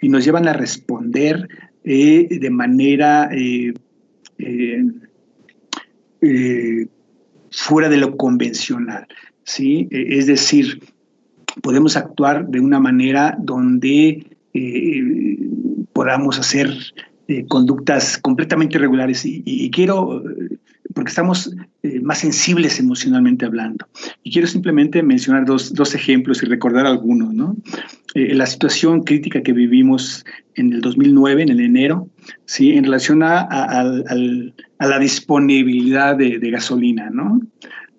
[0.00, 1.48] y nos llevan a responder
[1.84, 3.28] eh, de manera
[7.50, 9.06] fuera de lo convencional.
[9.44, 9.88] ¿sí?
[9.90, 10.82] es decir,
[11.62, 14.26] podemos actuar de una manera donde
[15.92, 16.72] podamos hacer
[17.48, 20.22] conductas completamente irregulares y quiero
[20.94, 23.86] porque estamos eh, más sensibles emocionalmente hablando.
[24.22, 27.32] Y quiero simplemente mencionar dos, dos ejemplos y recordar algunos.
[27.32, 27.56] ¿no?
[28.14, 30.24] Eh, la situación crítica que vivimos
[30.54, 32.08] en el 2009, en el enero,
[32.44, 32.72] ¿sí?
[32.72, 37.10] en relación a, a, a la disponibilidad de, de, gasolina.
[37.10, 37.40] ¿no?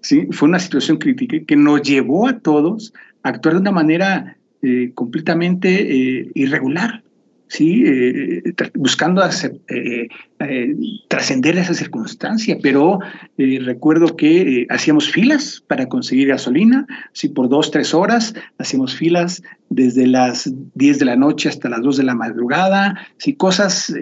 [0.01, 0.27] ¿Sí?
[0.31, 4.91] Fue una situación crítica que nos llevó a todos a actuar de una manera eh,
[4.93, 7.03] completamente irregular.
[7.51, 7.83] ¿Sí?
[7.85, 10.07] Eh, buscando eh,
[10.39, 10.75] eh,
[11.09, 12.99] trascender esa circunstancia, pero
[13.37, 17.27] recuerdo que hacíamos filas para conseguir gasolina, ¿sí?
[17.27, 21.97] por dos, tres horas, hacíamos filas desde las 10 de la noche hasta las 2
[21.97, 23.33] de la madrugada, ¿sí?
[23.35, 23.93] cosas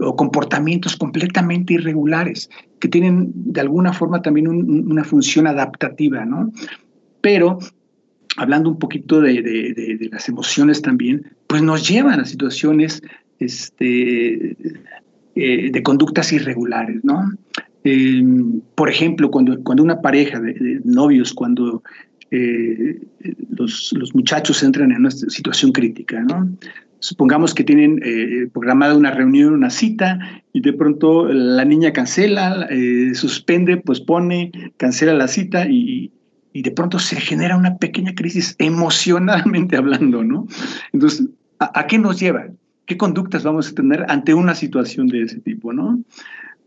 [0.00, 2.48] o comportamientos completamente irregulares
[2.80, 6.50] que tienen de alguna forma también una función adaptativa, ¿no?
[7.20, 7.58] Pero
[8.36, 13.02] hablando un poquito de, las emociones también, pues nos llevan a situaciones
[13.38, 14.56] este,
[15.34, 17.30] eh, de conductas irregulares, ¿no?
[17.84, 21.82] Em, por ejemplo, cuando, cuando una pareja de, novios, cuando
[22.30, 23.02] eh,
[23.50, 26.48] los, muchachos entran en una situación crítica, ¿no?
[27.00, 30.20] Supongamos que tienen eh, programada una reunión, una cita,
[30.54, 32.66] y de pronto la niña cancela,
[33.12, 36.12] suspende, pues pone, cancela la cita y,
[36.54, 40.46] y de pronto se genera una pequeña crisis emocionalmente hablando, ¿no?
[40.94, 41.28] Entonces,
[41.74, 42.46] ¿a, qué nos lleva?
[42.86, 46.02] ¿Qué conductas vamos a tener ante una situación de ese tipo, ¿no?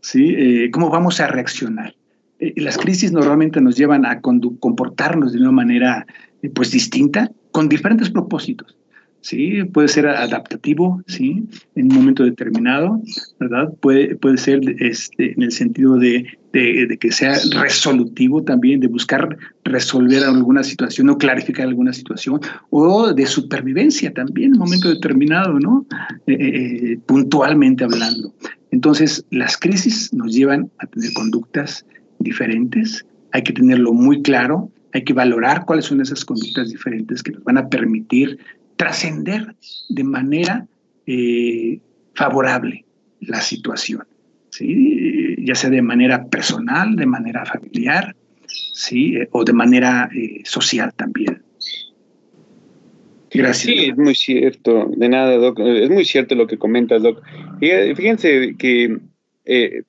[0.00, 0.34] ¿Sí?
[0.36, 1.94] Eh, ¿Cómo vamos a reaccionar?
[2.38, 6.06] Eh, las crisis normalmente nos llevan a comportarnos de una manera
[6.42, 8.76] eh, pues distinta, con diferentes propósitos.
[9.20, 9.64] ¿sí?
[9.64, 11.44] Puede ser adaptativo, ¿sí?
[11.74, 13.00] En un momento determinado,
[13.40, 13.72] ¿verdad?
[13.80, 16.26] Puede, puede ser este, en el sentido de,
[16.60, 22.40] de, que sea resolutivo también, de buscar resolver alguna situación o clarificar alguna situación,
[22.70, 25.86] o de supervivencia también en un momento determinado, ¿no?
[26.26, 28.34] Eh, eh, eh, puntualmente hablando.
[28.70, 31.84] Entonces, las crisis nos llevan a tener conductas
[32.18, 37.32] diferentes, hay que tenerlo muy claro, hay que valorar cuáles son esas conductas diferentes que
[37.32, 38.38] nos van a permitir
[38.76, 39.54] trascender
[39.90, 40.66] de manera
[42.14, 42.84] favorable
[43.20, 44.04] la situación,
[44.56, 45.36] ¿sí?
[45.44, 48.14] ya sea de manera personal, de manera familiar,
[48.46, 49.14] ¿sí?
[49.30, 51.42] o de manera eh, social también.
[53.32, 53.74] Gracias.
[53.74, 54.90] Sí, es muy cierto.
[54.96, 55.58] De nada, Doc.
[55.60, 57.22] Es muy cierto lo que comentas, Doc.
[57.60, 58.98] Fíjense que
[59.44, 59.82] eh,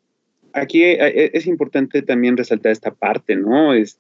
[0.52, 3.74] aquí es importante también resaltar esta parte, ¿no?
[3.74, 4.00] Es,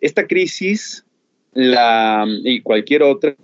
[0.00, 1.04] esta crisis
[1.52, 3.36] la, y cualquier otra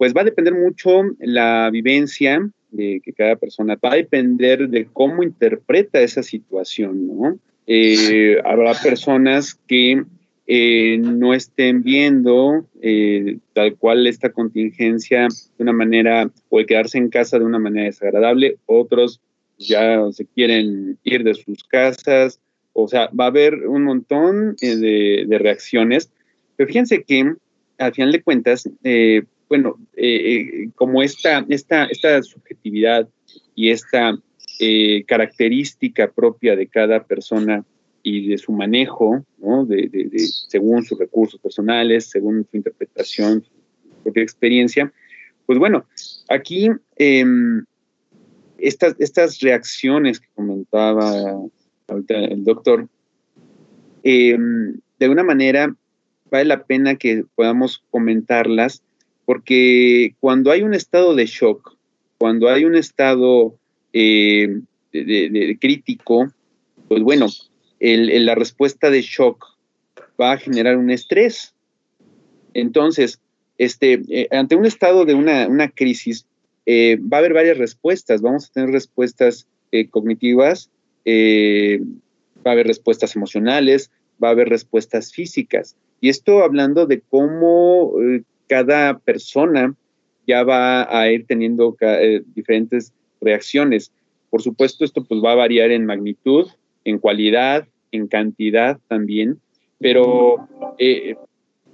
[0.00, 4.86] pues va a depender mucho la vivencia de que cada persona va a depender de
[4.90, 7.38] cómo interpreta esa situación, ¿no?
[7.66, 10.02] Eh, habrá personas que
[10.46, 16.96] eh, no estén viendo eh, tal cual esta contingencia de una manera, o el quedarse
[16.96, 19.20] en casa de una manera desagradable, otros
[19.58, 22.40] ya se quieren ir de sus casas,
[22.72, 26.10] o sea, va a haber un montón de, de reacciones.
[26.56, 27.34] Pero fíjense que
[27.76, 33.06] al final de cuentas, eh, bueno, eh, eh, como esta, esta, esta subjetividad
[33.54, 34.16] y esta
[35.06, 37.64] característica propia de cada persona
[38.02, 39.64] y de su manejo, ¿no?
[39.64, 44.92] de, de, según sus recursos personales, según su interpretación, su propia experiencia,
[45.50, 45.84] pues bueno,
[46.28, 47.64] aquí em,
[48.58, 51.10] estas, estas reacciones que comentaba
[51.88, 52.88] ahorita el doctor,
[54.04, 55.74] em, de una manera
[56.30, 58.84] vale la pena que podamos comentarlas,
[59.30, 61.76] porque cuando hay un estado de shock,
[62.18, 63.54] cuando hay un estado
[63.92, 64.58] eh,
[64.92, 66.32] de, crítico,
[66.88, 67.28] pues bueno,
[67.78, 69.56] la respuesta de shock
[70.20, 71.54] va a generar un estrés.
[72.54, 73.20] Entonces,
[73.56, 76.26] este, eh, ante un estado de una, crisis,
[76.66, 78.22] eh, va a haber varias respuestas.
[78.22, 79.46] Vamos a tener respuestas
[79.90, 80.70] cognitivas,
[81.06, 85.76] va a haber respuestas emocionales, va a haber respuestas físicas.
[86.00, 87.92] Y esto hablando de cómo
[88.50, 89.76] cada persona
[90.26, 93.92] ya va a ir teniendo eh, diferentes reacciones.
[94.28, 96.48] Por supuesto, esto pues va a variar en magnitud,
[96.84, 99.38] en cualidad, en cantidad también,
[99.78, 100.48] pero
[100.78, 101.14] eh,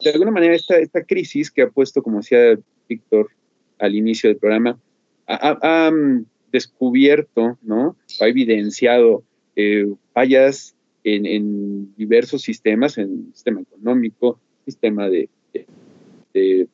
[0.05, 3.31] de alguna manera esta, esta crisis que ha puesto, como decía Víctor
[3.79, 4.79] al inicio del programa,
[5.27, 7.97] ha, mm, descubierto, ¿no?
[8.20, 9.24] Ha evidenciado
[10.12, 15.31] fallas en, diversos sistemas, en el sistema económico, sistema de,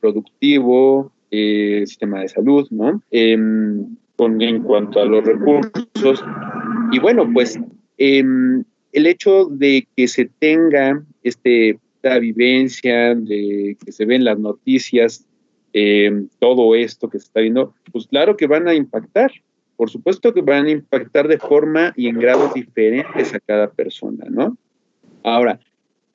[0.01, 3.03] productivo, eh, sistema de salud, ¿no?
[3.11, 6.23] Em, con, en cuanto a los recursos.
[6.93, 7.59] Y bueno, pues
[7.97, 14.39] em, el hecho de que se tenga este, esta vivencia, de que se ven las
[14.39, 15.25] noticias,
[15.73, 19.33] em, todo esto que se está viendo, pues claro que van a impactar,
[19.77, 24.27] por supuesto que van a impactar de forma y en grados diferentes a cada persona,
[24.29, 24.57] ¿no?
[25.23, 25.59] Ahora,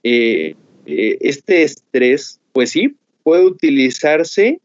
[0.03, 2.95] eh, eh, este estrés, pues sí,
[3.28, 4.61] puede utilizarse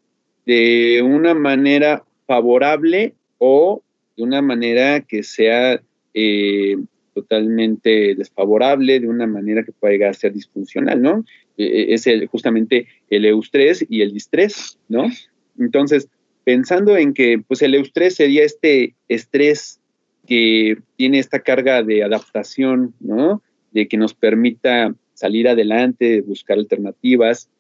[0.47, 3.83] de una manera favorable o
[4.17, 5.83] de una manera que sea
[6.15, 6.77] eh,
[7.13, 11.25] totalmente desfavorable, de una manera que pueda llegar a ser disfuncional, ¿no?
[11.57, 15.11] es el, justamente el eustrés y el distrés, ¿no?
[15.59, 16.09] Entonces,
[16.45, 19.81] pensando en que pues el eustrés sería este estrés
[20.25, 23.43] que tiene esta carga de adaptación, ¿no?
[23.73, 27.51] De que nos permita salir adelante, buscar alternativas,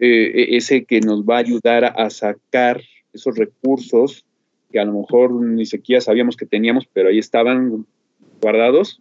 [0.00, 2.82] eh, e-, ese que nos va a ayudar a sacar
[3.12, 4.24] esos recursos
[4.70, 7.86] que a lo mejor ni siquiera sabíamos que teníamos, pero ahí estaban
[8.40, 9.00] guardados,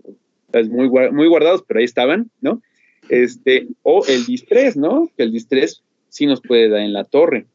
[0.69, 2.61] muy, muy guardados, pero ahí estaban, ¿no?
[3.09, 5.09] Este, o el distrés, ¿no?
[5.17, 7.45] Que el distrés sí nos puede dar en la torre.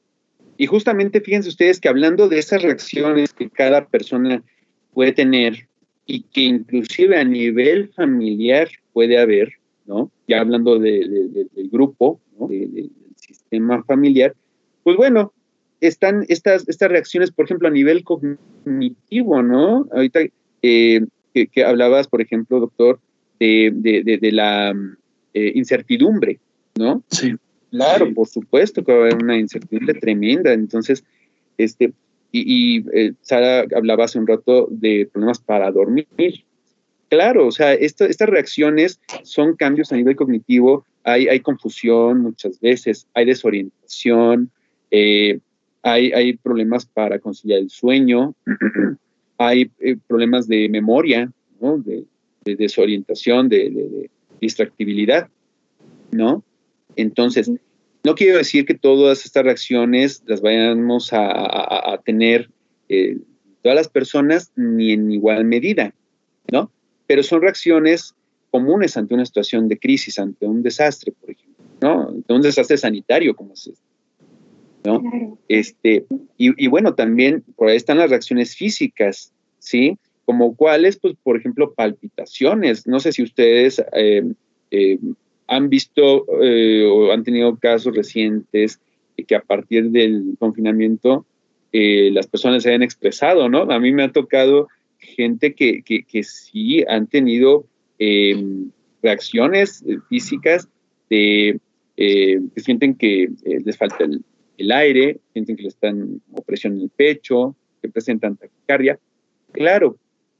[0.59, 4.43] Y justamente fíjense ustedes que hablando de esas reacciones que cada persona
[4.93, 5.68] puede tener
[6.05, 9.55] y que inclusive a nivel familiar puede haber,
[9.86, 10.11] ¿no?
[10.28, 12.49] Ya hablando del grupo, ¿no?
[12.49, 12.91] del
[13.35, 14.35] sistema familiar,
[14.83, 15.33] pues bueno,
[15.81, 19.89] están estas, estas reacciones, por ejemplo, a nivel cognitivo, ¿no?
[19.93, 20.20] Ahorita
[20.62, 23.01] eh, que, hablabas, por ejemplo, doctor,
[23.39, 24.74] de, la
[25.33, 26.39] eh, incertidumbre,
[26.76, 27.03] ¿no?
[27.11, 27.35] Sí.
[27.70, 30.53] Claro, por supuesto que va a haber una incertidumbre tremenda.
[30.53, 31.05] Entonces,
[31.57, 31.93] este,
[32.33, 36.07] y, eh, Sara hablaba hace un rato de problemas para dormir.
[37.09, 43.07] Claro, o sea, estas reacciones son cambios a nivel cognitivo, hay, hay confusión muchas veces,
[43.14, 44.51] hay desorientación,
[44.90, 45.38] eh,
[45.82, 48.34] hay, hay, problemas para conciliar el sueño,
[49.38, 51.78] hay eh, problemas de memoria, ¿no?
[51.78, 52.05] de,
[52.44, 55.28] desorientación, de, de distractibilidad,
[56.11, 56.42] ¿no?
[56.96, 57.51] Entonces,
[58.03, 62.51] no quiero decir que todas estas reacciones las vayamos a, tener
[62.88, 63.18] eh,
[63.62, 65.94] todas las personas ni en igual medida,
[66.51, 66.70] ¿no?
[67.07, 68.14] Pero son reacciones
[68.51, 72.09] comunes ante una situación de crisis, ante un desastre, por ejemplo, ¿no?
[72.09, 73.82] Ante un desastre sanitario como es este,
[74.84, 75.38] ¿no?
[75.48, 76.05] Este,
[76.36, 79.98] y, bueno, también por ahí están las reacciones físicas, ¿sí?
[80.24, 82.86] Como cuáles, pues, por ejemplo, palpitaciones.
[82.86, 84.24] No sé si ustedes eh,
[84.70, 84.98] eh,
[85.46, 88.80] han visto eh, o han tenido casos recientes
[89.26, 91.26] que a partir del confinamiento
[91.72, 93.62] las personas se hayan expresado, ¿no?
[93.70, 97.64] A mí me ha tocado gente que, que, sí han tenido
[98.01, 98.70] em,
[99.03, 100.68] reacciones físicas
[101.09, 101.61] de
[101.96, 106.90] eh, que sienten que les falta el, aire, sienten que les están opresión en el
[106.90, 108.98] pecho, que presentan taquicardia.
[109.53, 109.96] Claro,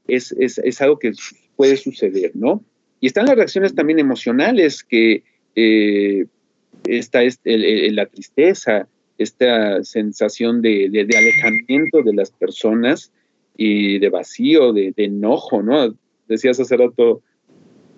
[0.09, 1.13] es, es, es algo que
[1.57, 2.65] puede suceder, ¿no?
[3.01, 5.23] Y están las reacciones también emocionales, que
[5.55, 6.27] eh,
[6.87, 8.89] esta es la tristeza,
[9.19, 13.13] esta sensación de, alejamiento de las personas
[13.57, 15.95] y de vacío, de, enojo, ¿no?
[16.29, 17.23] Decías hace rato,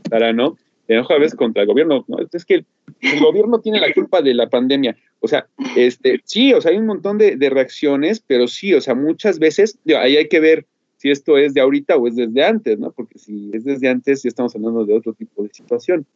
[0.09, 0.57] Sara, ¿no?
[0.89, 2.19] De enojo a veces contra el gobierno, ¿no?
[2.33, 2.65] Es que
[3.01, 4.97] el, gobierno tiene la culpa de la pandemia.
[5.21, 5.47] O sea,
[5.77, 9.79] este, sí, o sea, hay un montón de, reacciones, pero sí, o sea, muchas veces,
[9.97, 12.93] ahí hay que ver si esto es de ahorita o es desde antes, ¿no?
[12.93, 16.07] Porque si es desde antes, ya estamos hablando de otro tipo de situación.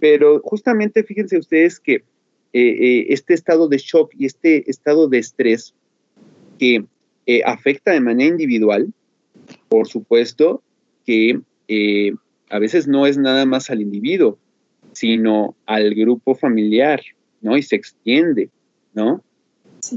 [0.00, 2.02] Pero justamente fíjense ustedes que eh,
[2.52, 5.74] eh, este estado de shock y este estado de estrés
[6.58, 6.84] que
[7.26, 8.92] eh, afecta de manera individual,
[9.68, 10.62] por supuesto
[11.04, 11.40] que
[12.50, 14.38] a veces no es nada más al individuo,
[14.92, 17.02] sino al grupo familiar,
[17.40, 17.56] ¿no?
[17.56, 18.50] Y se extiende,
[18.92, 19.22] ¿no?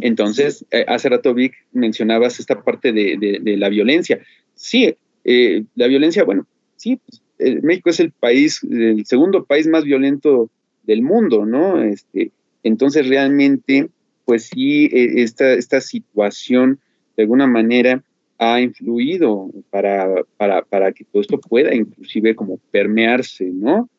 [0.01, 4.19] Entonces, eh, hace rato Vic mencionabas esta parte de, la violencia.
[4.55, 6.45] Sí, eh, la violencia, bueno,
[6.75, 7.21] sí, pues,
[7.63, 10.49] México es el país, el segundo país más violento
[10.83, 11.81] del mundo, ¿no?
[11.83, 12.31] Este,
[12.63, 13.89] entonces, realmente,
[14.25, 16.79] pues sí, e, esta, esta situación,
[17.15, 18.03] de alguna manera,
[18.37, 23.89] ha influido para, para, que todo esto pueda inclusive como permearse, ¿no?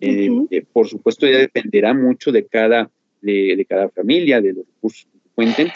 [0.00, 2.90] Eh, eh, por supuesto, ya dependerá mucho de cada,
[3.20, 5.68] de, cada familia, de los recursos que cuenten.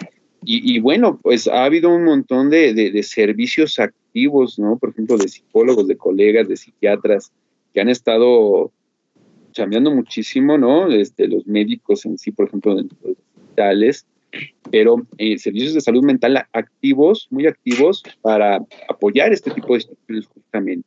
[0.47, 4.77] Y, bueno, pues ha habido un montón de, de, servicios activos, ¿no?
[4.79, 7.33] Por ejemplo, de psicólogos, de colegas, de psiquiatras,
[7.72, 8.70] que han estado
[9.55, 10.91] cambiando muchísimo, ¿no?
[10.91, 14.07] Este, los médicos en sí, por ejemplo, de los hospitales,
[14.70, 20.26] pero eh, servicios de salud mental activos, muy activos, para apoyar este tipo de estructuras
[20.26, 20.87] justamente.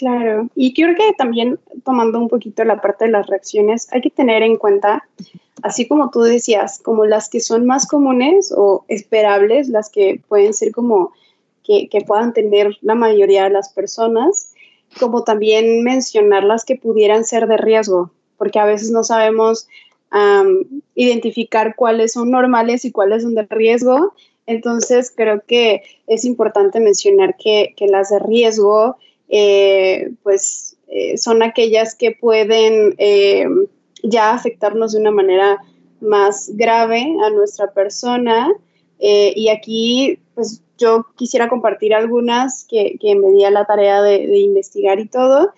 [0.00, 4.08] Claro, y creo que también tomando un poquito la parte de las reacciones, hay que
[4.08, 5.06] tener en cuenta,
[5.62, 10.54] así como tú decías, como las que son más comunes o esperables, las que pueden
[10.54, 11.12] ser como
[11.62, 14.54] que, que puedan tener la mayoría de las personas,
[14.98, 19.68] como también mencionar las que pudieran ser de riesgo, porque a veces no sabemos
[20.94, 24.14] identificar cuáles son normales y cuáles son de riesgo.
[24.46, 28.96] Entonces, creo que es importante mencionar que, las de riesgo,
[29.28, 33.46] eh, pues, eh, son aquellas que pueden eh,
[34.02, 35.58] ya afectarnos de una manera
[36.00, 38.50] más grave a nuestra persona.
[38.98, 44.98] y aquí, pues, yo quisiera compartir algunas que, me di a la tarea de, investigar
[44.98, 45.52] y todo.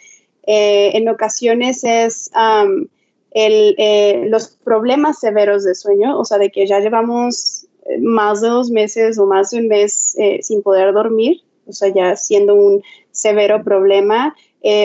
[0.44, 2.30] en ocasiones es
[3.34, 8.48] eh, los problemas severos de sueño, o sea, de que ya llevamos eh, más de
[8.48, 12.54] dos meses o más de un mes eh, sin poder dormir, o sea, ya siendo
[12.54, 14.34] un severo problema.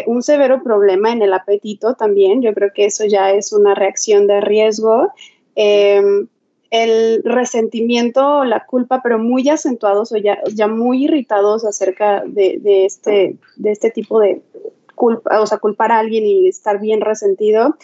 [0.08, 4.26] un severo problema en el apetito también, yo creo que eso ya es una reacción
[4.26, 5.12] de riesgo.
[5.56, 6.28] Em,
[6.72, 12.86] el resentimiento, la culpa, pero muy acentuados o ya, ya muy irritados acerca de, de,
[12.86, 14.42] este, de este tipo de
[14.96, 17.78] culpa, o sea, culpar a alguien y estar bien resentido.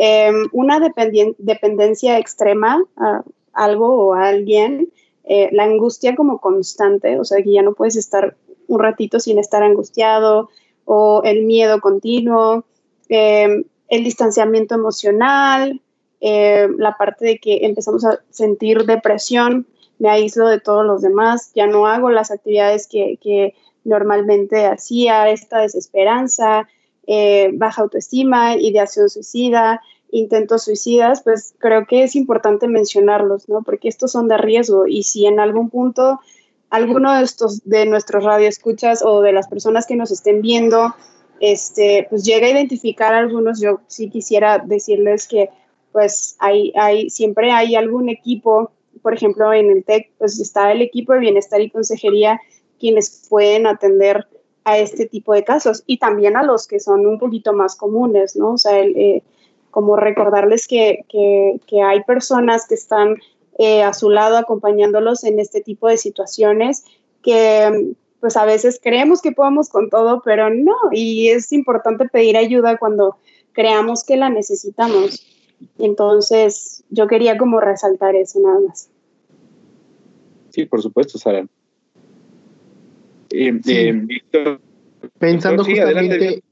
[0.00, 4.92] Em, una dependencia extrema a algo o a alguien,
[5.24, 8.36] eh, la angustia como constante, o sea, que ya no puedes estar
[8.68, 10.50] un ratito sin estar angustiado,
[10.84, 12.64] o el miedo continuo,
[13.08, 15.82] em, el distanciamiento emocional,
[16.20, 19.66] em, la parte de que empezamos a sentir depresión,
[19.98, 25.28] me aíslo de todos los demás, ya no hago las actividades que, que normalmente hacía,
[25.28, 26.68] esta desesperanza,
[27.10, 29.80] eh, baja autoestima, ideación suicida,
[30.12, 33.62] intentos suicidas, pues creo que es importante mencionarlos, ¿no?
[33.62, 36.20] Porque estos son de riesgo y si en algún punto
[36.68, 40.94] alguno de estos de nuestros radioescuchas o de las personas que nos estén viendo,
[41.40, 45.48] este, pues llega a identificar algunos, yo sí quisiera decirles que
[45.92, 50.82] pues hay, hay, siempre hay algún equipo, por ejemplo, en el TEC, pues está el
[50.82, 52.38] equipo de bienestar y consejería
[52.78, 54.26] quienes pueden atender
[54.68, 58.36] a este tipo de casos y también a los que son un poquito más comunes,
[58.36, 58.52] ¿no?
[58.52, 59.22] O sea, eh,
[59.70, 61.04] como recordarles que,
[61.82, 63.16] hay personas que están
[63.58, 66.84] eh, a su lado acompañándolos en este tipo de situaciones
[67.22, 72.36] que pues a veces creemos que podemos con todo, pero no, y es importante pedir
[72.36, 73.16] ayuda cuando
[73.52, 75.24] creamos que la necesitamos.
[75.78, 78.90] Entonces, yo quería como resaltar eso nada más.
[80.50, 81.46] Sí, por supuesto, Sara.
[83.30, 84.58] Eh, eh,
[85.18, 86.42] pensando, justamente,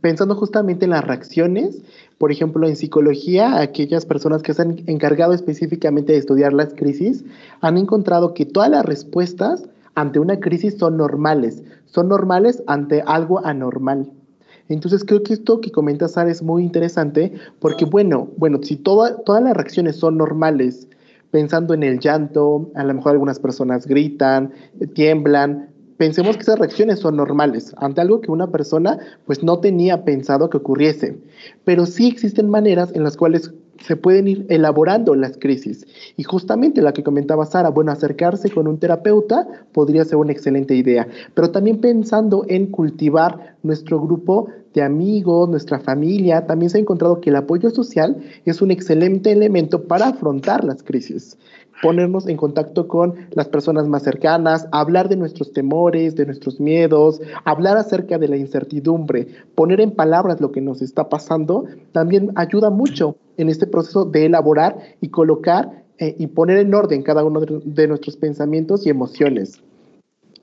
[0.00, 1.82] pensando justamente en las reacciones,
[2.18, 7.24] por ejemplo, en psicología, aquellas personas que se han encargado específicamente de estudiar las crisis
[7.60, 13.44] han encontrado que todas las respuestas ante una crisis son normales, son normales ante algo
[13.44, 14.10] anormal.
[14.68, 19.14] Entonces creo que esto que comenta Sara es muy interesante porque bueno, bueno, si todas
[19.26, 20.88] las reacciones son normales,
[21.30, 24.52] pensando en el llanto, a lo mejor algunas personas gritan,
[24.94, 30.04] tiemblan, pensemos que esas reacciones son normales ante algo que una persona pues no tenía
[30.04, 31.18] pensado que ocurriese,
[31.64, 33.52] pero sí existen maneras en las cuales
[33.84, 35.86] se pueden ir elaborando las crisis.
[36.16, 40.74] Y justamente la que comentaba Sara, bueno, acercarse con un terapeuta podría ser una excelente
[40.74, 46.80] idea, pero también pensando en cultivar nuestro grupo de amigos, nuestra familia, también se ha
[46.80, 51.38] encontrado que el apoyo social es un excelente elemento para afrontar las crisis
[51.82, 57.20] ponernos en contacto con las personas más cercanas, hablar de nuestros temores, de nuestros miedos,
[57.44, 62.70] hablar acerca de la incertidumbre, poner en palabras lo que nos está pasando, también ayuda
[62.70, 67.40] mucho en este proceso de elaborar y colocar eh, y poner en orden cada uno
[67.40, 69.62] de, nuestros pensamientos y emociones.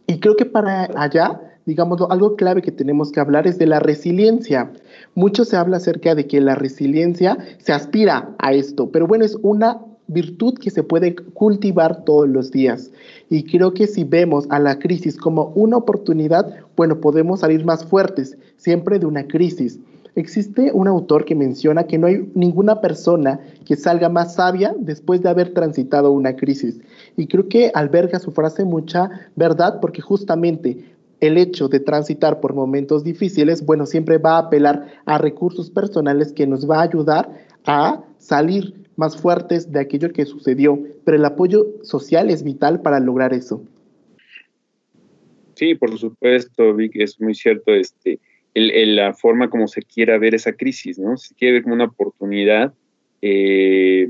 [0.08, 3.80] Y creo que para allá digamos, algo clave que tenemos que hablar es de la
[3.80, 4.74] resiliencia.
[5.16, 9.38] Mucho se habla acerca de que la resiliencia se aspira a esto, pero bueno, es
[9.44, 12.92] una virtud que se puede cultivar todos los días.
[13.30, 17.86] Y creo que si vemos a la crisis como una oportunidad, bueno, podemos salir más
[17.86, 19.80] fuertes siempre de una crisis.
[20.16, 25.24] Existe un autor que menciona que no hay ninguna persona que salga más sabia después
[25.24, 26.80] de haber transitado una crisis.
[27.18, 32.54] Y creo que alberga su frase mucha verdad porque justamente el hecho de transitar por
[32.54, 37.32] momentos difíciles, bueno, siempre va a apelar a recursos personales que nos va a ayudar
[37.66, 43.00] a salir más fuertes de aquello que sucedió, pero el apoyo social es vital para
[43.00, 43.64] lograr eso.
[45.56, 48.20] Sí, por supuesto, Vic, es muy cierto este,
[48.54, 51.18] el, la forma como se quiera ver esa crisis, ¿no?
[51.18, 52.74] Se quiere ver como una oportunidad
[53.22, 54.10] eh,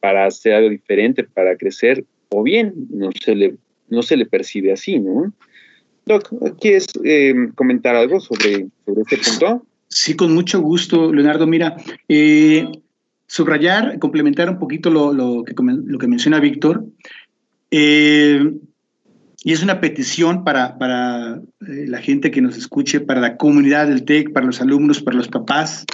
[0.00, 3.56] para hacer algo diferente, para crecer, o bien no se le,
[3.88, 5.32] no se le percibe así, ¿no?
[6.06, 9.66] Doc, ¿quieres eh, comentar algo sobre, sobre este punto?
[9.88, 11.46] Sí, con mucho gusto, Leonardo.
[11.46, 11.76] Mira,
[12.08, 12.66] eh,
[13.28, 16.84] subrayar, complementar un poquito lo, lo, que, lo que menciona Víctor.
[17.70, 18.42] Eh,
[19.44, 23.86] y es una petición para, para eh, la gente que nos escuche, para la comunidad
[23.86, 25.86] del TEC, para los alumnos, para los papás,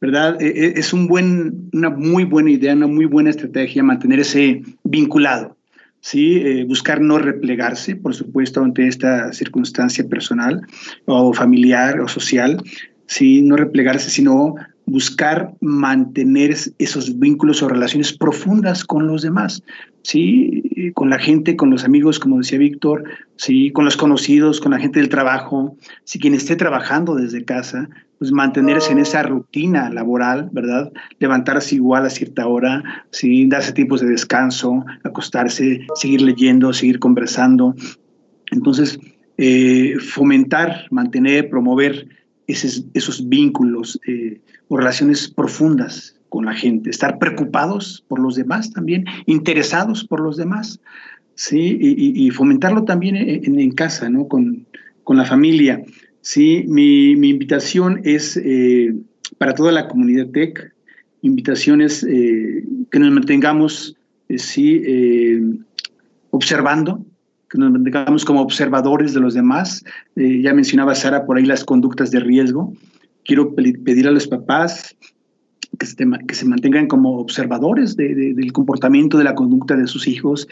[0.00, 0.40] ¿verdad?
[0.40, 5.56] Eh, eh, es un buen, una muy buena idea, una muy buena estrategia mantenerse vinculado,
[6.00, 6.64] ¿sí?
[6.64, 10.62] buscar no replegarse, por supuesto, ante esta circunstancia personal
[11.06, 12.62] o familiar o social,
[13.06, 13.42] ¿sí?
[13.42, 14.54] No replegarse, sino
[14.88, 19.62] buscar mantener esos vínculos o relaciones profundas con los demás,
[20.02, 20.92] ¿sí?
[20.94, 23.04] Con la gente, con los amigos, como decía Víctor,
[23.36, 23.70] ¿sí?
[23.72, 28.32] Con los conocidos, con la gente del trabajo, si quien esté trabajando desde casa, pues
[28.32, 30.92] mantenerse en esa rutina laboral, ¿verdad?
[31.20, 33.46] Levantarse igual a cierta hora, ¿sí?
[33.46, 37.74] Darse tiempos de descanso, acostarse, seguir leyendo, seguir conversando.
[38.50, 38.98] Entonces,
[39.36, 42.08] eh, fomentar, mantener, promover
[42.48, 49.04] esos, vínculos eh, o relaciones profundas con la gente, estar preocupados por los demás también,
[49.26, 50.80] interesados por los demás,
[51.34, 51.78] ¿sí?
[51.80, 54.28] Y, fomentarlo también en, casa, ¿no?
[54.28, 54.66] Con,
[55.04, 55.82] con, la familia,
[56.20, 56.64] ¿sí?
[56.66, 58.94] Mi, invitación es eh,
[59.38, 60.74] para toda la comunidad TEC,
[61.22, 63.96] invitaciones eh, que nos mantengamos,
[64.36, 64.82] ¿sí?
[66.30, 67.04] observando,
[67.48, 69.84] que nos mantengamos como observadores de los demás.
[70.16, 72.72] Eh, ya mencionaba Sara por ahí las conductas de riesgo.
[73.24, 74.96] Quiero pedir a los papás
[75.78, 75.96] que se,
[76.26, 80.48] que se mantengan como observadores del comportamiento, de la conducta de sus hijos,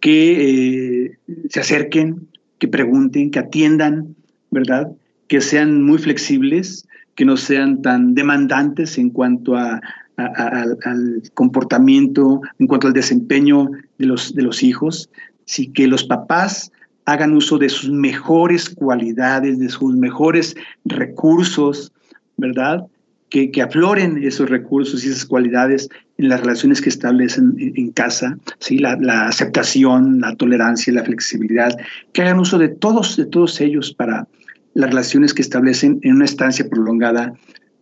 [0.00, 2.28] que eh, se acerquen,
[2.58, 4.14] que pregunten, que atiendan,
[4.50, 4.92] ¿verdad?
[5.28, 9.80] Que sean muy flexibles, que no sean tan demandantes en cuanto a,
[10.16, 15.10] al comportamiento, en cuanto al desempeño de los, de los hijos,
[15.50, 16.70] sí que los papás
[17.06, 21.92] hagan uso de sus mejores cualidades, de sus mejores recursos,
[22.36, 22.86] ¿verdad?
[23.30, 25.88] Que, afloren esos recursos y esas cualidades
[26.18, 28.78] en las relaciones que establecen en, casa, ¿sí?
[28.78, 31.76] La, aceptación, la tolerancia, la flexibilidad,
[32.12, 34.28] que hagan uso de todos, de todos ellos para
[34.74, 37.34] las relaciones que establecen en una estancia prolongada,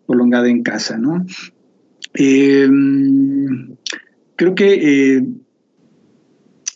[0.06, 1.26] prolongada en casa, ¿no?
[2.14, 3.76] Em,
[4.36, 5.24] creo que eh,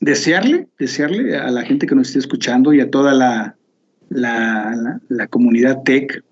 [0.03, 3.57] desearle, desearle a la gente que nos esté escuchando y a toda la,
[4.11, 6.24] la, comunidad tech,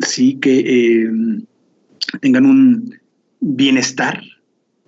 [0.00, 1.10] sí, que eh,
[2.20, 2.94] tengan un
[3.40, 4.20] bienestar,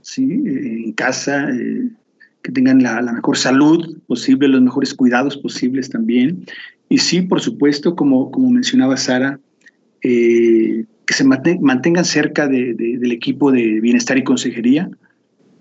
[0.03, 1.89] sí, en casa, eh,
[2.43, 6.45] que tengan la, mejor salud posible, los mejores cuidados posibles también.
[6.91, 9.41] Y sí, por supuesto, como, como mencionaba Sara,
[10.03, 14.91] eh, que se mantengan cerca del equipo de bienestar y consejería,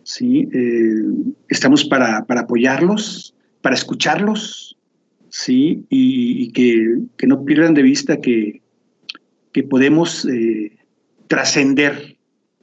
[0.04, 0.48] ¿sí?
[0.54, 1.04] Eh,
[1.50, 4.78] estamos para, apoyarlos, para escucharlos,
[5.30, 5.86] ¿sí?
[5.90, 8.62] Y, que, no pierdan de vista que,
[9.52, 10.78] que podemos eh,
[11.28, 12.18] trascender,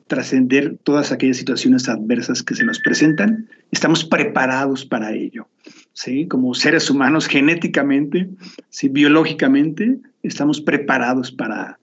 [0.07, 3.49] trascender todas aquellas situaciones adversas que se nos presentan.
[3.71, 5.49] Estamos preparados para ello,
[5.93, 6.27] ¿sí?
[6.27, 8.29] Como seres humanos genéticamente,
[8.71, 8.89] ¿sí?
[8.89, 11.79] biológicamente, estamos preparados para,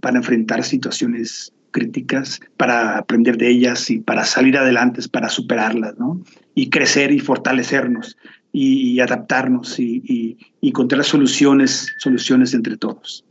[0.00, 6.20] para enfrentar situaciones críticas para aprender de ellas y para salir adelante, para superarlas, ¿no?
[6.54, 8.16] Y crecer y fortalecernos
[8.52, 13.24] y, adaptarnos y, encontrar soluciones, soluciones entre todos.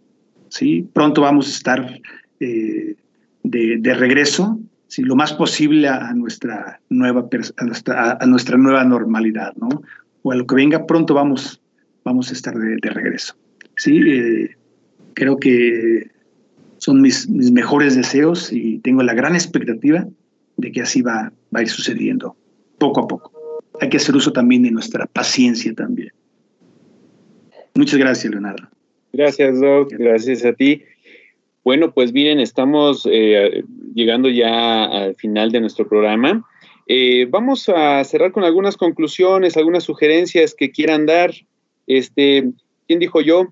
[0.49, 0.87] ¿sí?
[0.93, 2.01] Pronto vamos a estar
[2.39, 2.95] eh,
[3.43, 5.01] de, regreso, ¿sí?
[5.03, 7.27] lo más posible a nuestra nueva,
[7.57, 9.69] a nuestra, nueva normalidad, ¿no?
[10.23, 11.61] O a lo que venga, pronto vamos,
[12.03, 13.35] vamos a estar de, regreso.
[13.75, 13.97] ¿sí?
[14.05, 14.55] Eh,
[15.13, 16.11] creo que
[16.87, 20.07] son mis, mejores deseos y tengo la gran expectativa
[20.55, 22.37] de que así va, va a ir sucediendo
[22.77, 23.61] poco a poco.
[23.81, 26.13] Hay que hacer uso también de nuestra paciencia también.
[27.75, 28.69] Muchas gracias, Leonardo.
[29.11, 29.91] Gracias, Doc.
[29.91, 30.81] Gracias a ti.
[31.65, 36.47] Bueno, pues miren, estamos eh, llegando ya al final de nuestro programa.
[36.87, 41.33] Eh, vamos a cerrar con algunas conclusiones, algunas sugerencias que quieran dar.
[41.85, 42.49] Este,
[42.87, 43.47] ¿quién dijo yo?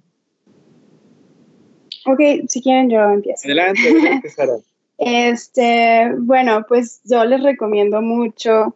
[2.05, 3.47] Ok, si quieren yo empiezo.
[3.47, 4.57] Adelante, adelante, Sara.
[4.97, 8.75] Este, bueno, pues yo les recomiendo mucho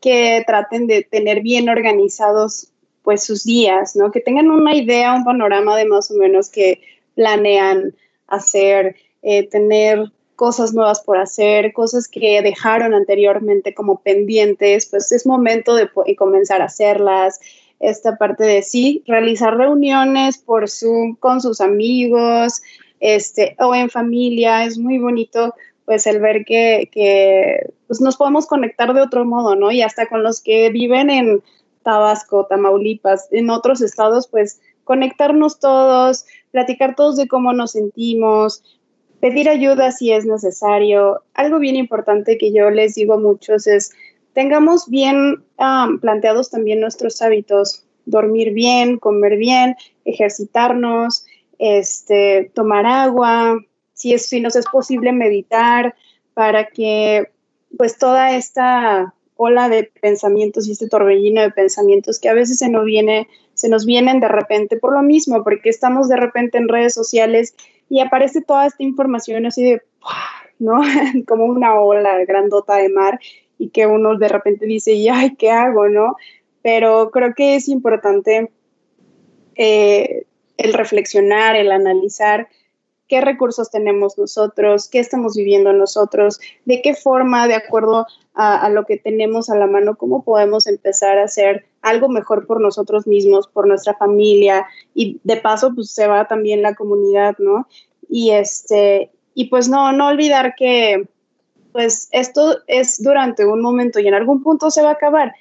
[0.00, 2.68] que traten de tener bien organizados
[3.02, 4.10] pues sus días, ¿no?
[4.10, 6.80] Que tengan una idea, un panorama de más o menos que
[7.14, 7.94] planean
[8.26, 15.26] hacer, eh, tener cosas nuevas por hacer, cosas que dejaron anteriormente como pendientes, pues es
[15.26, 17.40] momento de comenzar a hacerlas.
[17.80, 22.60] Esta parte de sí, realizar reuniones por Zoom con sus amigos
[23.00, 25.54] este, o en familia, es muy bonito
[25.84, 29.70] pues el ver que, que pues nos podemos conectar de otro modo, ¿no?
[29.70, 31.42] Y hasta con los que viven en
[31.82, 38.62] Tabasco, Tamaulipas, en otros estados, pues conectarnos todos, platicar todos de cómo nos sentimos,
[39.20, 41.22] pedir ayuda si es necesario.
[41.34, 43.92] Algo bien importante que yo les digo a muchos es,
[44.38, 45.42] tengamos bien
[46.00, 49.74] planteados también nuestros hábitos, dormir bien, comer bien,
[50.04, 51.26] ejercitarnos,
[51.58, 53.58] este, tomar agua,
[53.94, 55.96] si, es, si nos es posible meditar,
[56.34, 57.32] para que
[57.76, 62.68] pues toda esta ola de pensamientos y este torbellino de pensamientos que a veces se
[62.68, 66.68] nos viene, se nos vienen de repente por lo mismo, porque estamos de repente en
[66.68, 67.56] redes sociales
[67.88, 69.82] y aparece toda esta información así de,
[70.60, 70.80] ¿no?
[71.26, 73.18] Como una ola grandota de mar
[73.58, 76.16] y que uno de repente dice, y ay, ¿qué hago, no?
[76.62, 78.50] Pero creo que es importante
[79.56, 80.24] eh,
[80.56, 82.48] el reflexionar, el analizar
[83.08, 88.84] qué recursos tenemos nosotros, qué estamos viviendo nosotros, de qué forma, de acuerdo a, lo
[88.84, 93.48] que tenemos a la mano, cómo podemos empezar a hacer algo mejor por nosotros mismos,
[93.48, 97.66] por nuestra familia y de paso pues se va también la comunidad, ¿no?
[98.08, 101.08] Y este, y pues no, no olvidar que
[101.72, 105.34] pues esto es durante un momento y en algún punto se va a acabar.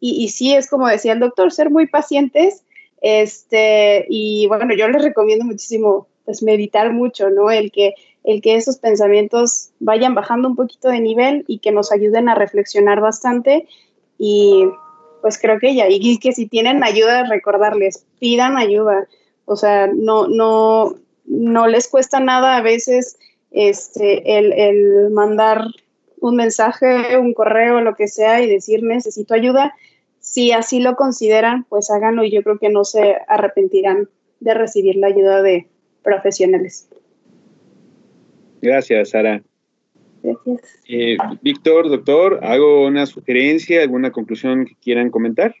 [0.00, 2.62] Y, y sí, es como decía el doctor, ser muy pacientes.
[3.00, 7.50] Este, y bueno, yo les recomiendo muchísimo pues meditar mucho, ¿no?
[7.50, 7.94] El que,
[8.24, 12.34] el que esos pensamientos vayan bajando un poquito de nivel y que nos ayuden a
[12.34, 13.68] reflexionar bastante
[14.18, 14.66] y
[15.20, 19.08] pues creo que ya, y que si tienen ayuda, recordarles, pidan ayuda,
[19.46, 23.18] o sea, no, no, no les cuesta nada a veces
[23.54, 25.64] este, el, el mandar
[26.20, 29.74] un mensaje, un correo, lo que sea, y decir necesito ayuda.
[30.20, 34.08] Si así lo consideran, pues háganlo y yo creo que no se arrepentirán
[34.40, 35.68] de recibir la ayuda de,
[36.04, 36.88] profesionales.
[38.62, 39.42] Gracias, Sara.
[40.22, 40.80] Gracias.
[40.88, 45.54] Eh, Víctor, doctor, ¿hago una sugerencia, alguna conclusión que quieran comentar?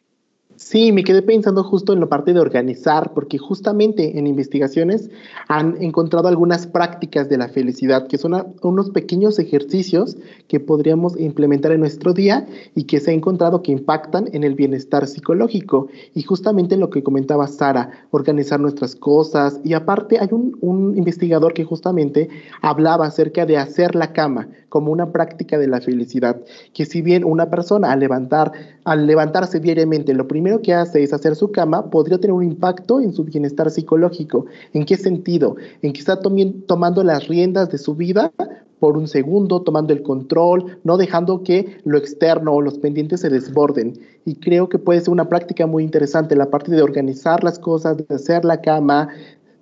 [0.56, 5.10] Sí, me quedé pensando justo en la parte de organizar, porque justamente en investigaciones
[5.48, 11.72] han encontrado algunas prácticas de la felicidad, que son unos pequeños ejercicios que podríamos implementar
[11.72, 12.46] en nuestro día
[12.76, 15.88] y que se ha encontrado que impactan en el bienestar psicológico.
[16.14, 19.60] Y justamente lo que comentaba Sara, organizar nuestras cosas.
[19.64, 22.28] Y aparte hay un, un investigador que justamente
[22.62, 26.40] hablaba acerca de hacer la cama como una práctica de la felicidad,
[26.72, 28.50] que si bien una persona al levantar,
[28.84, 33.00] al levantarse diariamente, lo primero que hace es hacer su cama, podría tener un impacto
[33.00, 34.46] en su bienestar psicológico.
[34.72, 35.56] ¿En qué sentido?
[35.82, 38.32] En que está tomando las riendas de su vida
[38.78, 43.30] por un segundo, tomando el control, no dejando que lo externo o los pendientes se
[43.30, 43.98] desborden.
[44.24, 47.96] Y creo que puede ser una práctica muy interesante la parte de organizar las cosas,
[47.96, 49.08] de hacer la cama,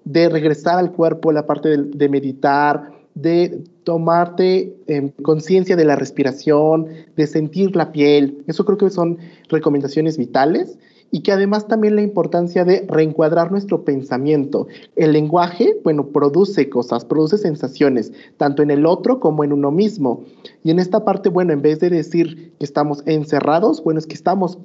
[0.05, 4.75] de regresar al cuerpo, la parte de, de meditar, de tomarte
[5.23, 6.87] conciencia de la respiración,
[7.17, 8.43] de sentir la piel.
[8.47, 10.79] Eso creo que son recomendaciones vitales
[11.15, 14.67] y que además también la importancia de reencuadrar nuestro pensamiento.
[14.97, 20.25] El lenguaje, bueno, produce cosas, produce sensaciones, tanto en el otro como en uno mismo.
[20.65, 24.15] Y en esta parte, bueno, en vez de decir que estamos encerrados, bueno, es que
[24.15, 24.59] estamos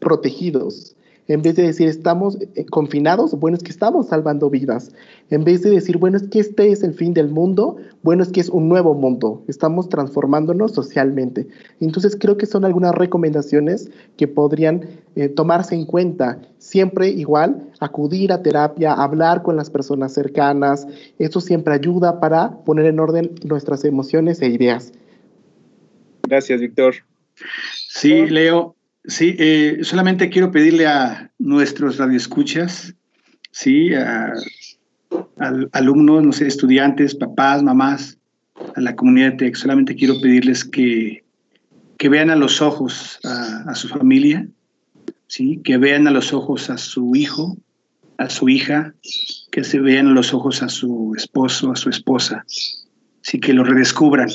[0.00, 0.96] protegidos.
[1.28, 4.92] En vez de decir estamos eh, confinados, bueno, es que estamos salvando vidas.
[5.30, 8.30] En vez de decir, bueno, es que este es el fin del mundo, bueno, es
[8.30, 9.44] que es un nuevo mundo.
[9.46, 11.46] Estamos transformándonos socialmente.
[11.80, 16.40] Entonces creo que son algunas recomendaciones que podrían eh, tomarse en cuenta.
[16.58, 20.86] Siempre igual, acudir a terapia, hablar con las personas cercanas.
[21.18, 24.92] Eso siempre ayuda para poner en orden nuestras emociones e ideas.
[26.26, 26.94] Gracias, Víctor.
[27.88, 28.74] Sí, Leo,
[29.04, 32.94] Sí, eh, solamente quiero pedirle a nuestros radioescuchas,
[33.50, 34.32] sí, a,
[35.72, 38.18] alumnos, no sé, estudiantes, papás, mamás,
[38.76, 41.24] a la comunidad de TEC, solamente quiero pedirles que,
[41.98, 44.46] que vean a los ojos a, su familia,
[45.26, 47.56] sí, que vean a los ojos a su hijo,
[48.18, 48.94] a su hija,
[49.50, 52.44] que se vean los ojos a su esposo, a su esposa,
[53.20, 54.28] sí que lo redescubran,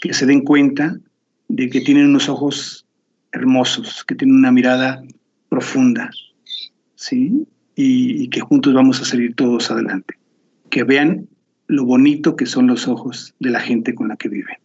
[0.00, 0.96] que se den cuenta
[1.48, 2.86] de que tienen unos ojos
[3.32, 5.02] hermosos, que tienen una mirada
[5.48, 6.10] profunda,
[6.94, 7.46] ¿sí?
[7.74, 10.14] Y, que juntos vamos a salir todos adelante.
[10.70, 11.28] Que vean
[11.66, 14.56] lo bonito que son los ojos de la gente con la que viven.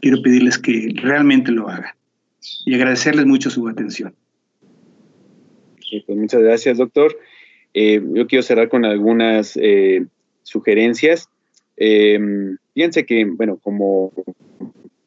[0.00, 1.94] Quiero pedirles que realmente lo hagan
[2.64, 4.14] y agradecerles mucho su atención.
[6.06, 7.16] pues muchas gracias, doctor.
[7.74, 10.06] Eh, yo quiero cerrar con algunas eh,
[10.42, 11.28] sugerencias.
[11.76, 12.18] Eh,
[12.72, 14.12] fíjense que, bueno, como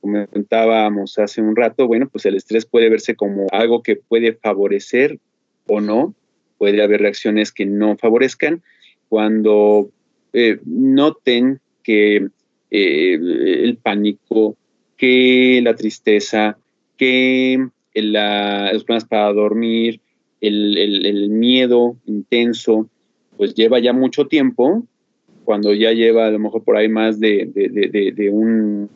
[0.07, 5.19] comentábamos hace un rato, bueno, pues el estrés puede verse como algo que puede favorecer
[5.67, 6.13] o no.
[6.57, 8.63] Puede haber reacciones que no favorezcan.
[9.09, 9.89] Cuando
[10.33, 12.27] eh, noten que
[12.71, 14.55] eh, el pánico,
[14.97, 16.57] que la tristeza,
[16.97, 20.01] que los problemas para dormir,
[20.41, 22.89] el, miedo intenso,
[23.37, 24.83] pues lleva ya mucho tiempo,
[25.45, 28.89] cuando ya lleva a lo mejor por ahí más de, de, un,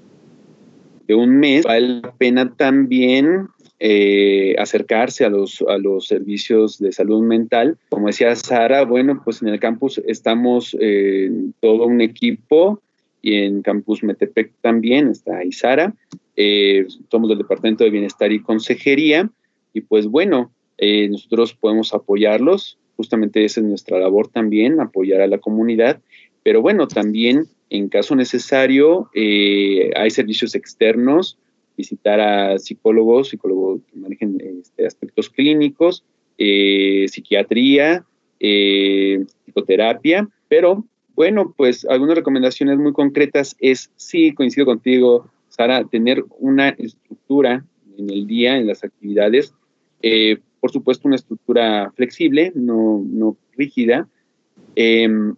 [1.07, 3.47] de un mes, vale la pena también
[3.79, 7.77] eh, acercarse a los, a los servicios de salud mental.
[7.89, 12.81] Como decía Sara, bueno, pues en el campus estamos eh, todo un equipo
[13.21, 15.93] y en Campus Metepec también está Isara.
[16.35, 19.29] Eh, somos del Departamento de Bienestar y Consejería
[19.73, 25.27] y pues bueno, eh, nosotros podemos apoyarlos, justamente esa es nuestra labor también, apoyar a
[25.27, 26.01] la comunidad,
[26.43, 31.37] pero bueno, también en caso necesario eh, hay servicios externos,
[31.77, 36.03] visitar a psicólogos, psicólogos que manejen este, aspectos clínicos,
[36.37, 38.05] eh, psiquiatría,
[38.39, 40.85] psicoterapia, pero
[41.15, 47.63] bueno, pues algunas recomendaciones muy concretas es, sí, coincido contigo, Sara, tener una estructura
[47.97, 49.53] en el día, en las actividades,
[50.01, 54.07] eh, por supuesto, una estructura flexible, no, no rígida.
[54.75, 55.35] Em,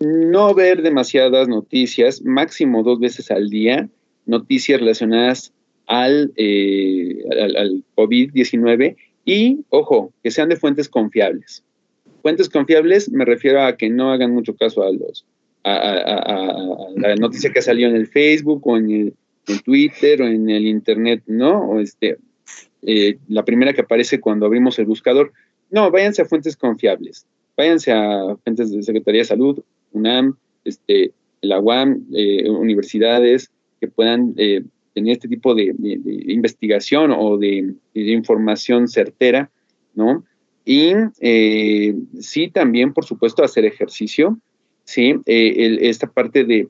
[0.00, 3.88] no ver demasiadas noticias, máximo dos veces al día,
[4.26, 5.52] noticias relacionadas
[5.86, 7.22] al, eh,
[7.56, 11.62] al, COVID-19 y, ojo, que sean de fuentes confiables.
[12.22, 15.24] Fuentes confiables me refiero a que no hagan mucho caso a los
[15.64, 19.14] a, la noticia que salió en el Facebook o en el
[19.46, 21.70] en Twitter o en el Internet, ¿no?
[21.70, 22.18] O este,
[22.82, 25.32] eh, la primera que aparece cuando abrimos el buscador.
[25.70, 27.26] No, váyanse a fuentes confiables,
[27.56, 29.62] váyanse a fuentes de Secretaría de Salud,
[29.94, 34.62] UNAM, este, la UAM, eh, universidades que puedan eh,
[34.94, 35.74] tener este tipo de,
[36.26, 39.50] investigación o de, información certera,
[39.94, 40.24] ¿no?
[40.66, 40.92] Y
[42.20, 44.38] sí, también, por supuesto, hacer ejercicio,
[44.84, 45.14] ¿sí?
[45.26, 46.68] esta parte de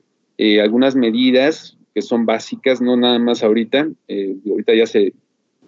[0.59, 3.87] algunas medidas que son básicas, no nada más ahorita,
[4.49, 5.13] ahorita ya se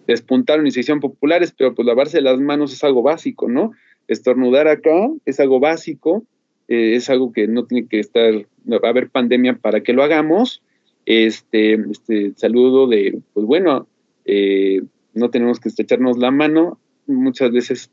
[0.08, 3.72] despuntaron y se hicieron populares, pero pues lavarse las manos es algo básico, ¿no?
[4.08, 6.24] Estornudar acá es algo básico,
[6.68, 10.02] eh, es algo que no tiene que estar, va a haber pandemia para que lo
[10.02, 10.62] hagamos.
[11.06, 13.88] Este, este saludo de, pues bueno,
[14.26, 14.82] eh,
[15.14, 17.90] no tenemos que estrecharnos la mano, muchas veces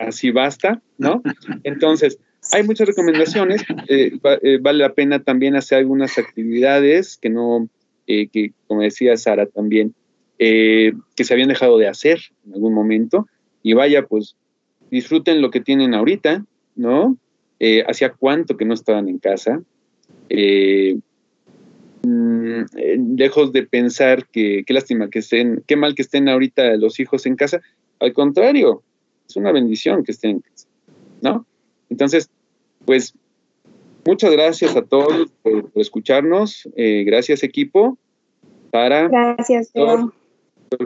[0.00, 1.22] así basta, ¿no?
[1.64, 2.18] Entonces,
[2.52, 4.18] hay muchas recomendaciones, eh,
[4.60, 7.68] vale la pena también hacer algunas actividades que no,
[8.06, 9.94] que como decía Sara también,
[10.36, 13.28] que se habían dejado de hacer en algún momento.
[13.62, 14.36] Y vaya, pues
[14.90, 16.44] disfruten lo que tienen ahorita,
[16.74, 17.16] ¿no?
[17.60, 19.62] Eh, ¿Hacía cuánto que no estaban en casa?
[20.28, 20.98] Eh,
[22.02, 26.98] mm, lejos de pensar que qué lástima que estén, qué mal que estén ahorita los
[26.98, 27.60] hijos en casa,
[28.00, 28.82] al contrario,
[29.28, 30.66] es una bendición que estén en casa,
[31.20, 31.46] ¿no?
[31.90, 32.30] Entonces,
[32.86, 33.14] pues
[34.06, 37.98] muchas gracias a todos por, escucharnos, gracias equipo,
[38.70, 39.08] para...
[39.08, 39.70] Gracias,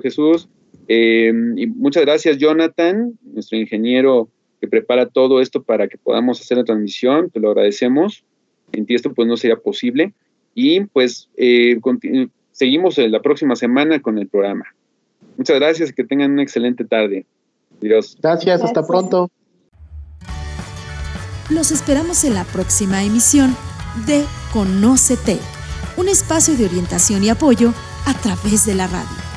[0.02, 0.48] Jesús.
[0.88, 4.28] Eh, y muchas gracias, Jonathan, nuestro ingeniero
[4.64, 7.30] que prepara todo esto para que podamos hacer la transmisión.
[7.30, 8.24] Te lo agradecemos.
[8.72, 10.14] Sin ti esto pues no sería posible.
[10.54, 11.78] Y pues eh,
[12.52, 14.64] seguimos la próxima semana con el programa.
[15.36, 17.26] Muchas gracias y que tengan una excelente tarde.
[17.80, 18.16] Adiós.
[18.22, 19.30] Gracias, hasta pronto.
[21.50, 23.54] Los esperamos en la próxima emisión
[24.06, 25.38] de Conócete,
[25.98, 27.74] un espacio de orientación y apoyo
[28.06, 29.33] a través de la radio.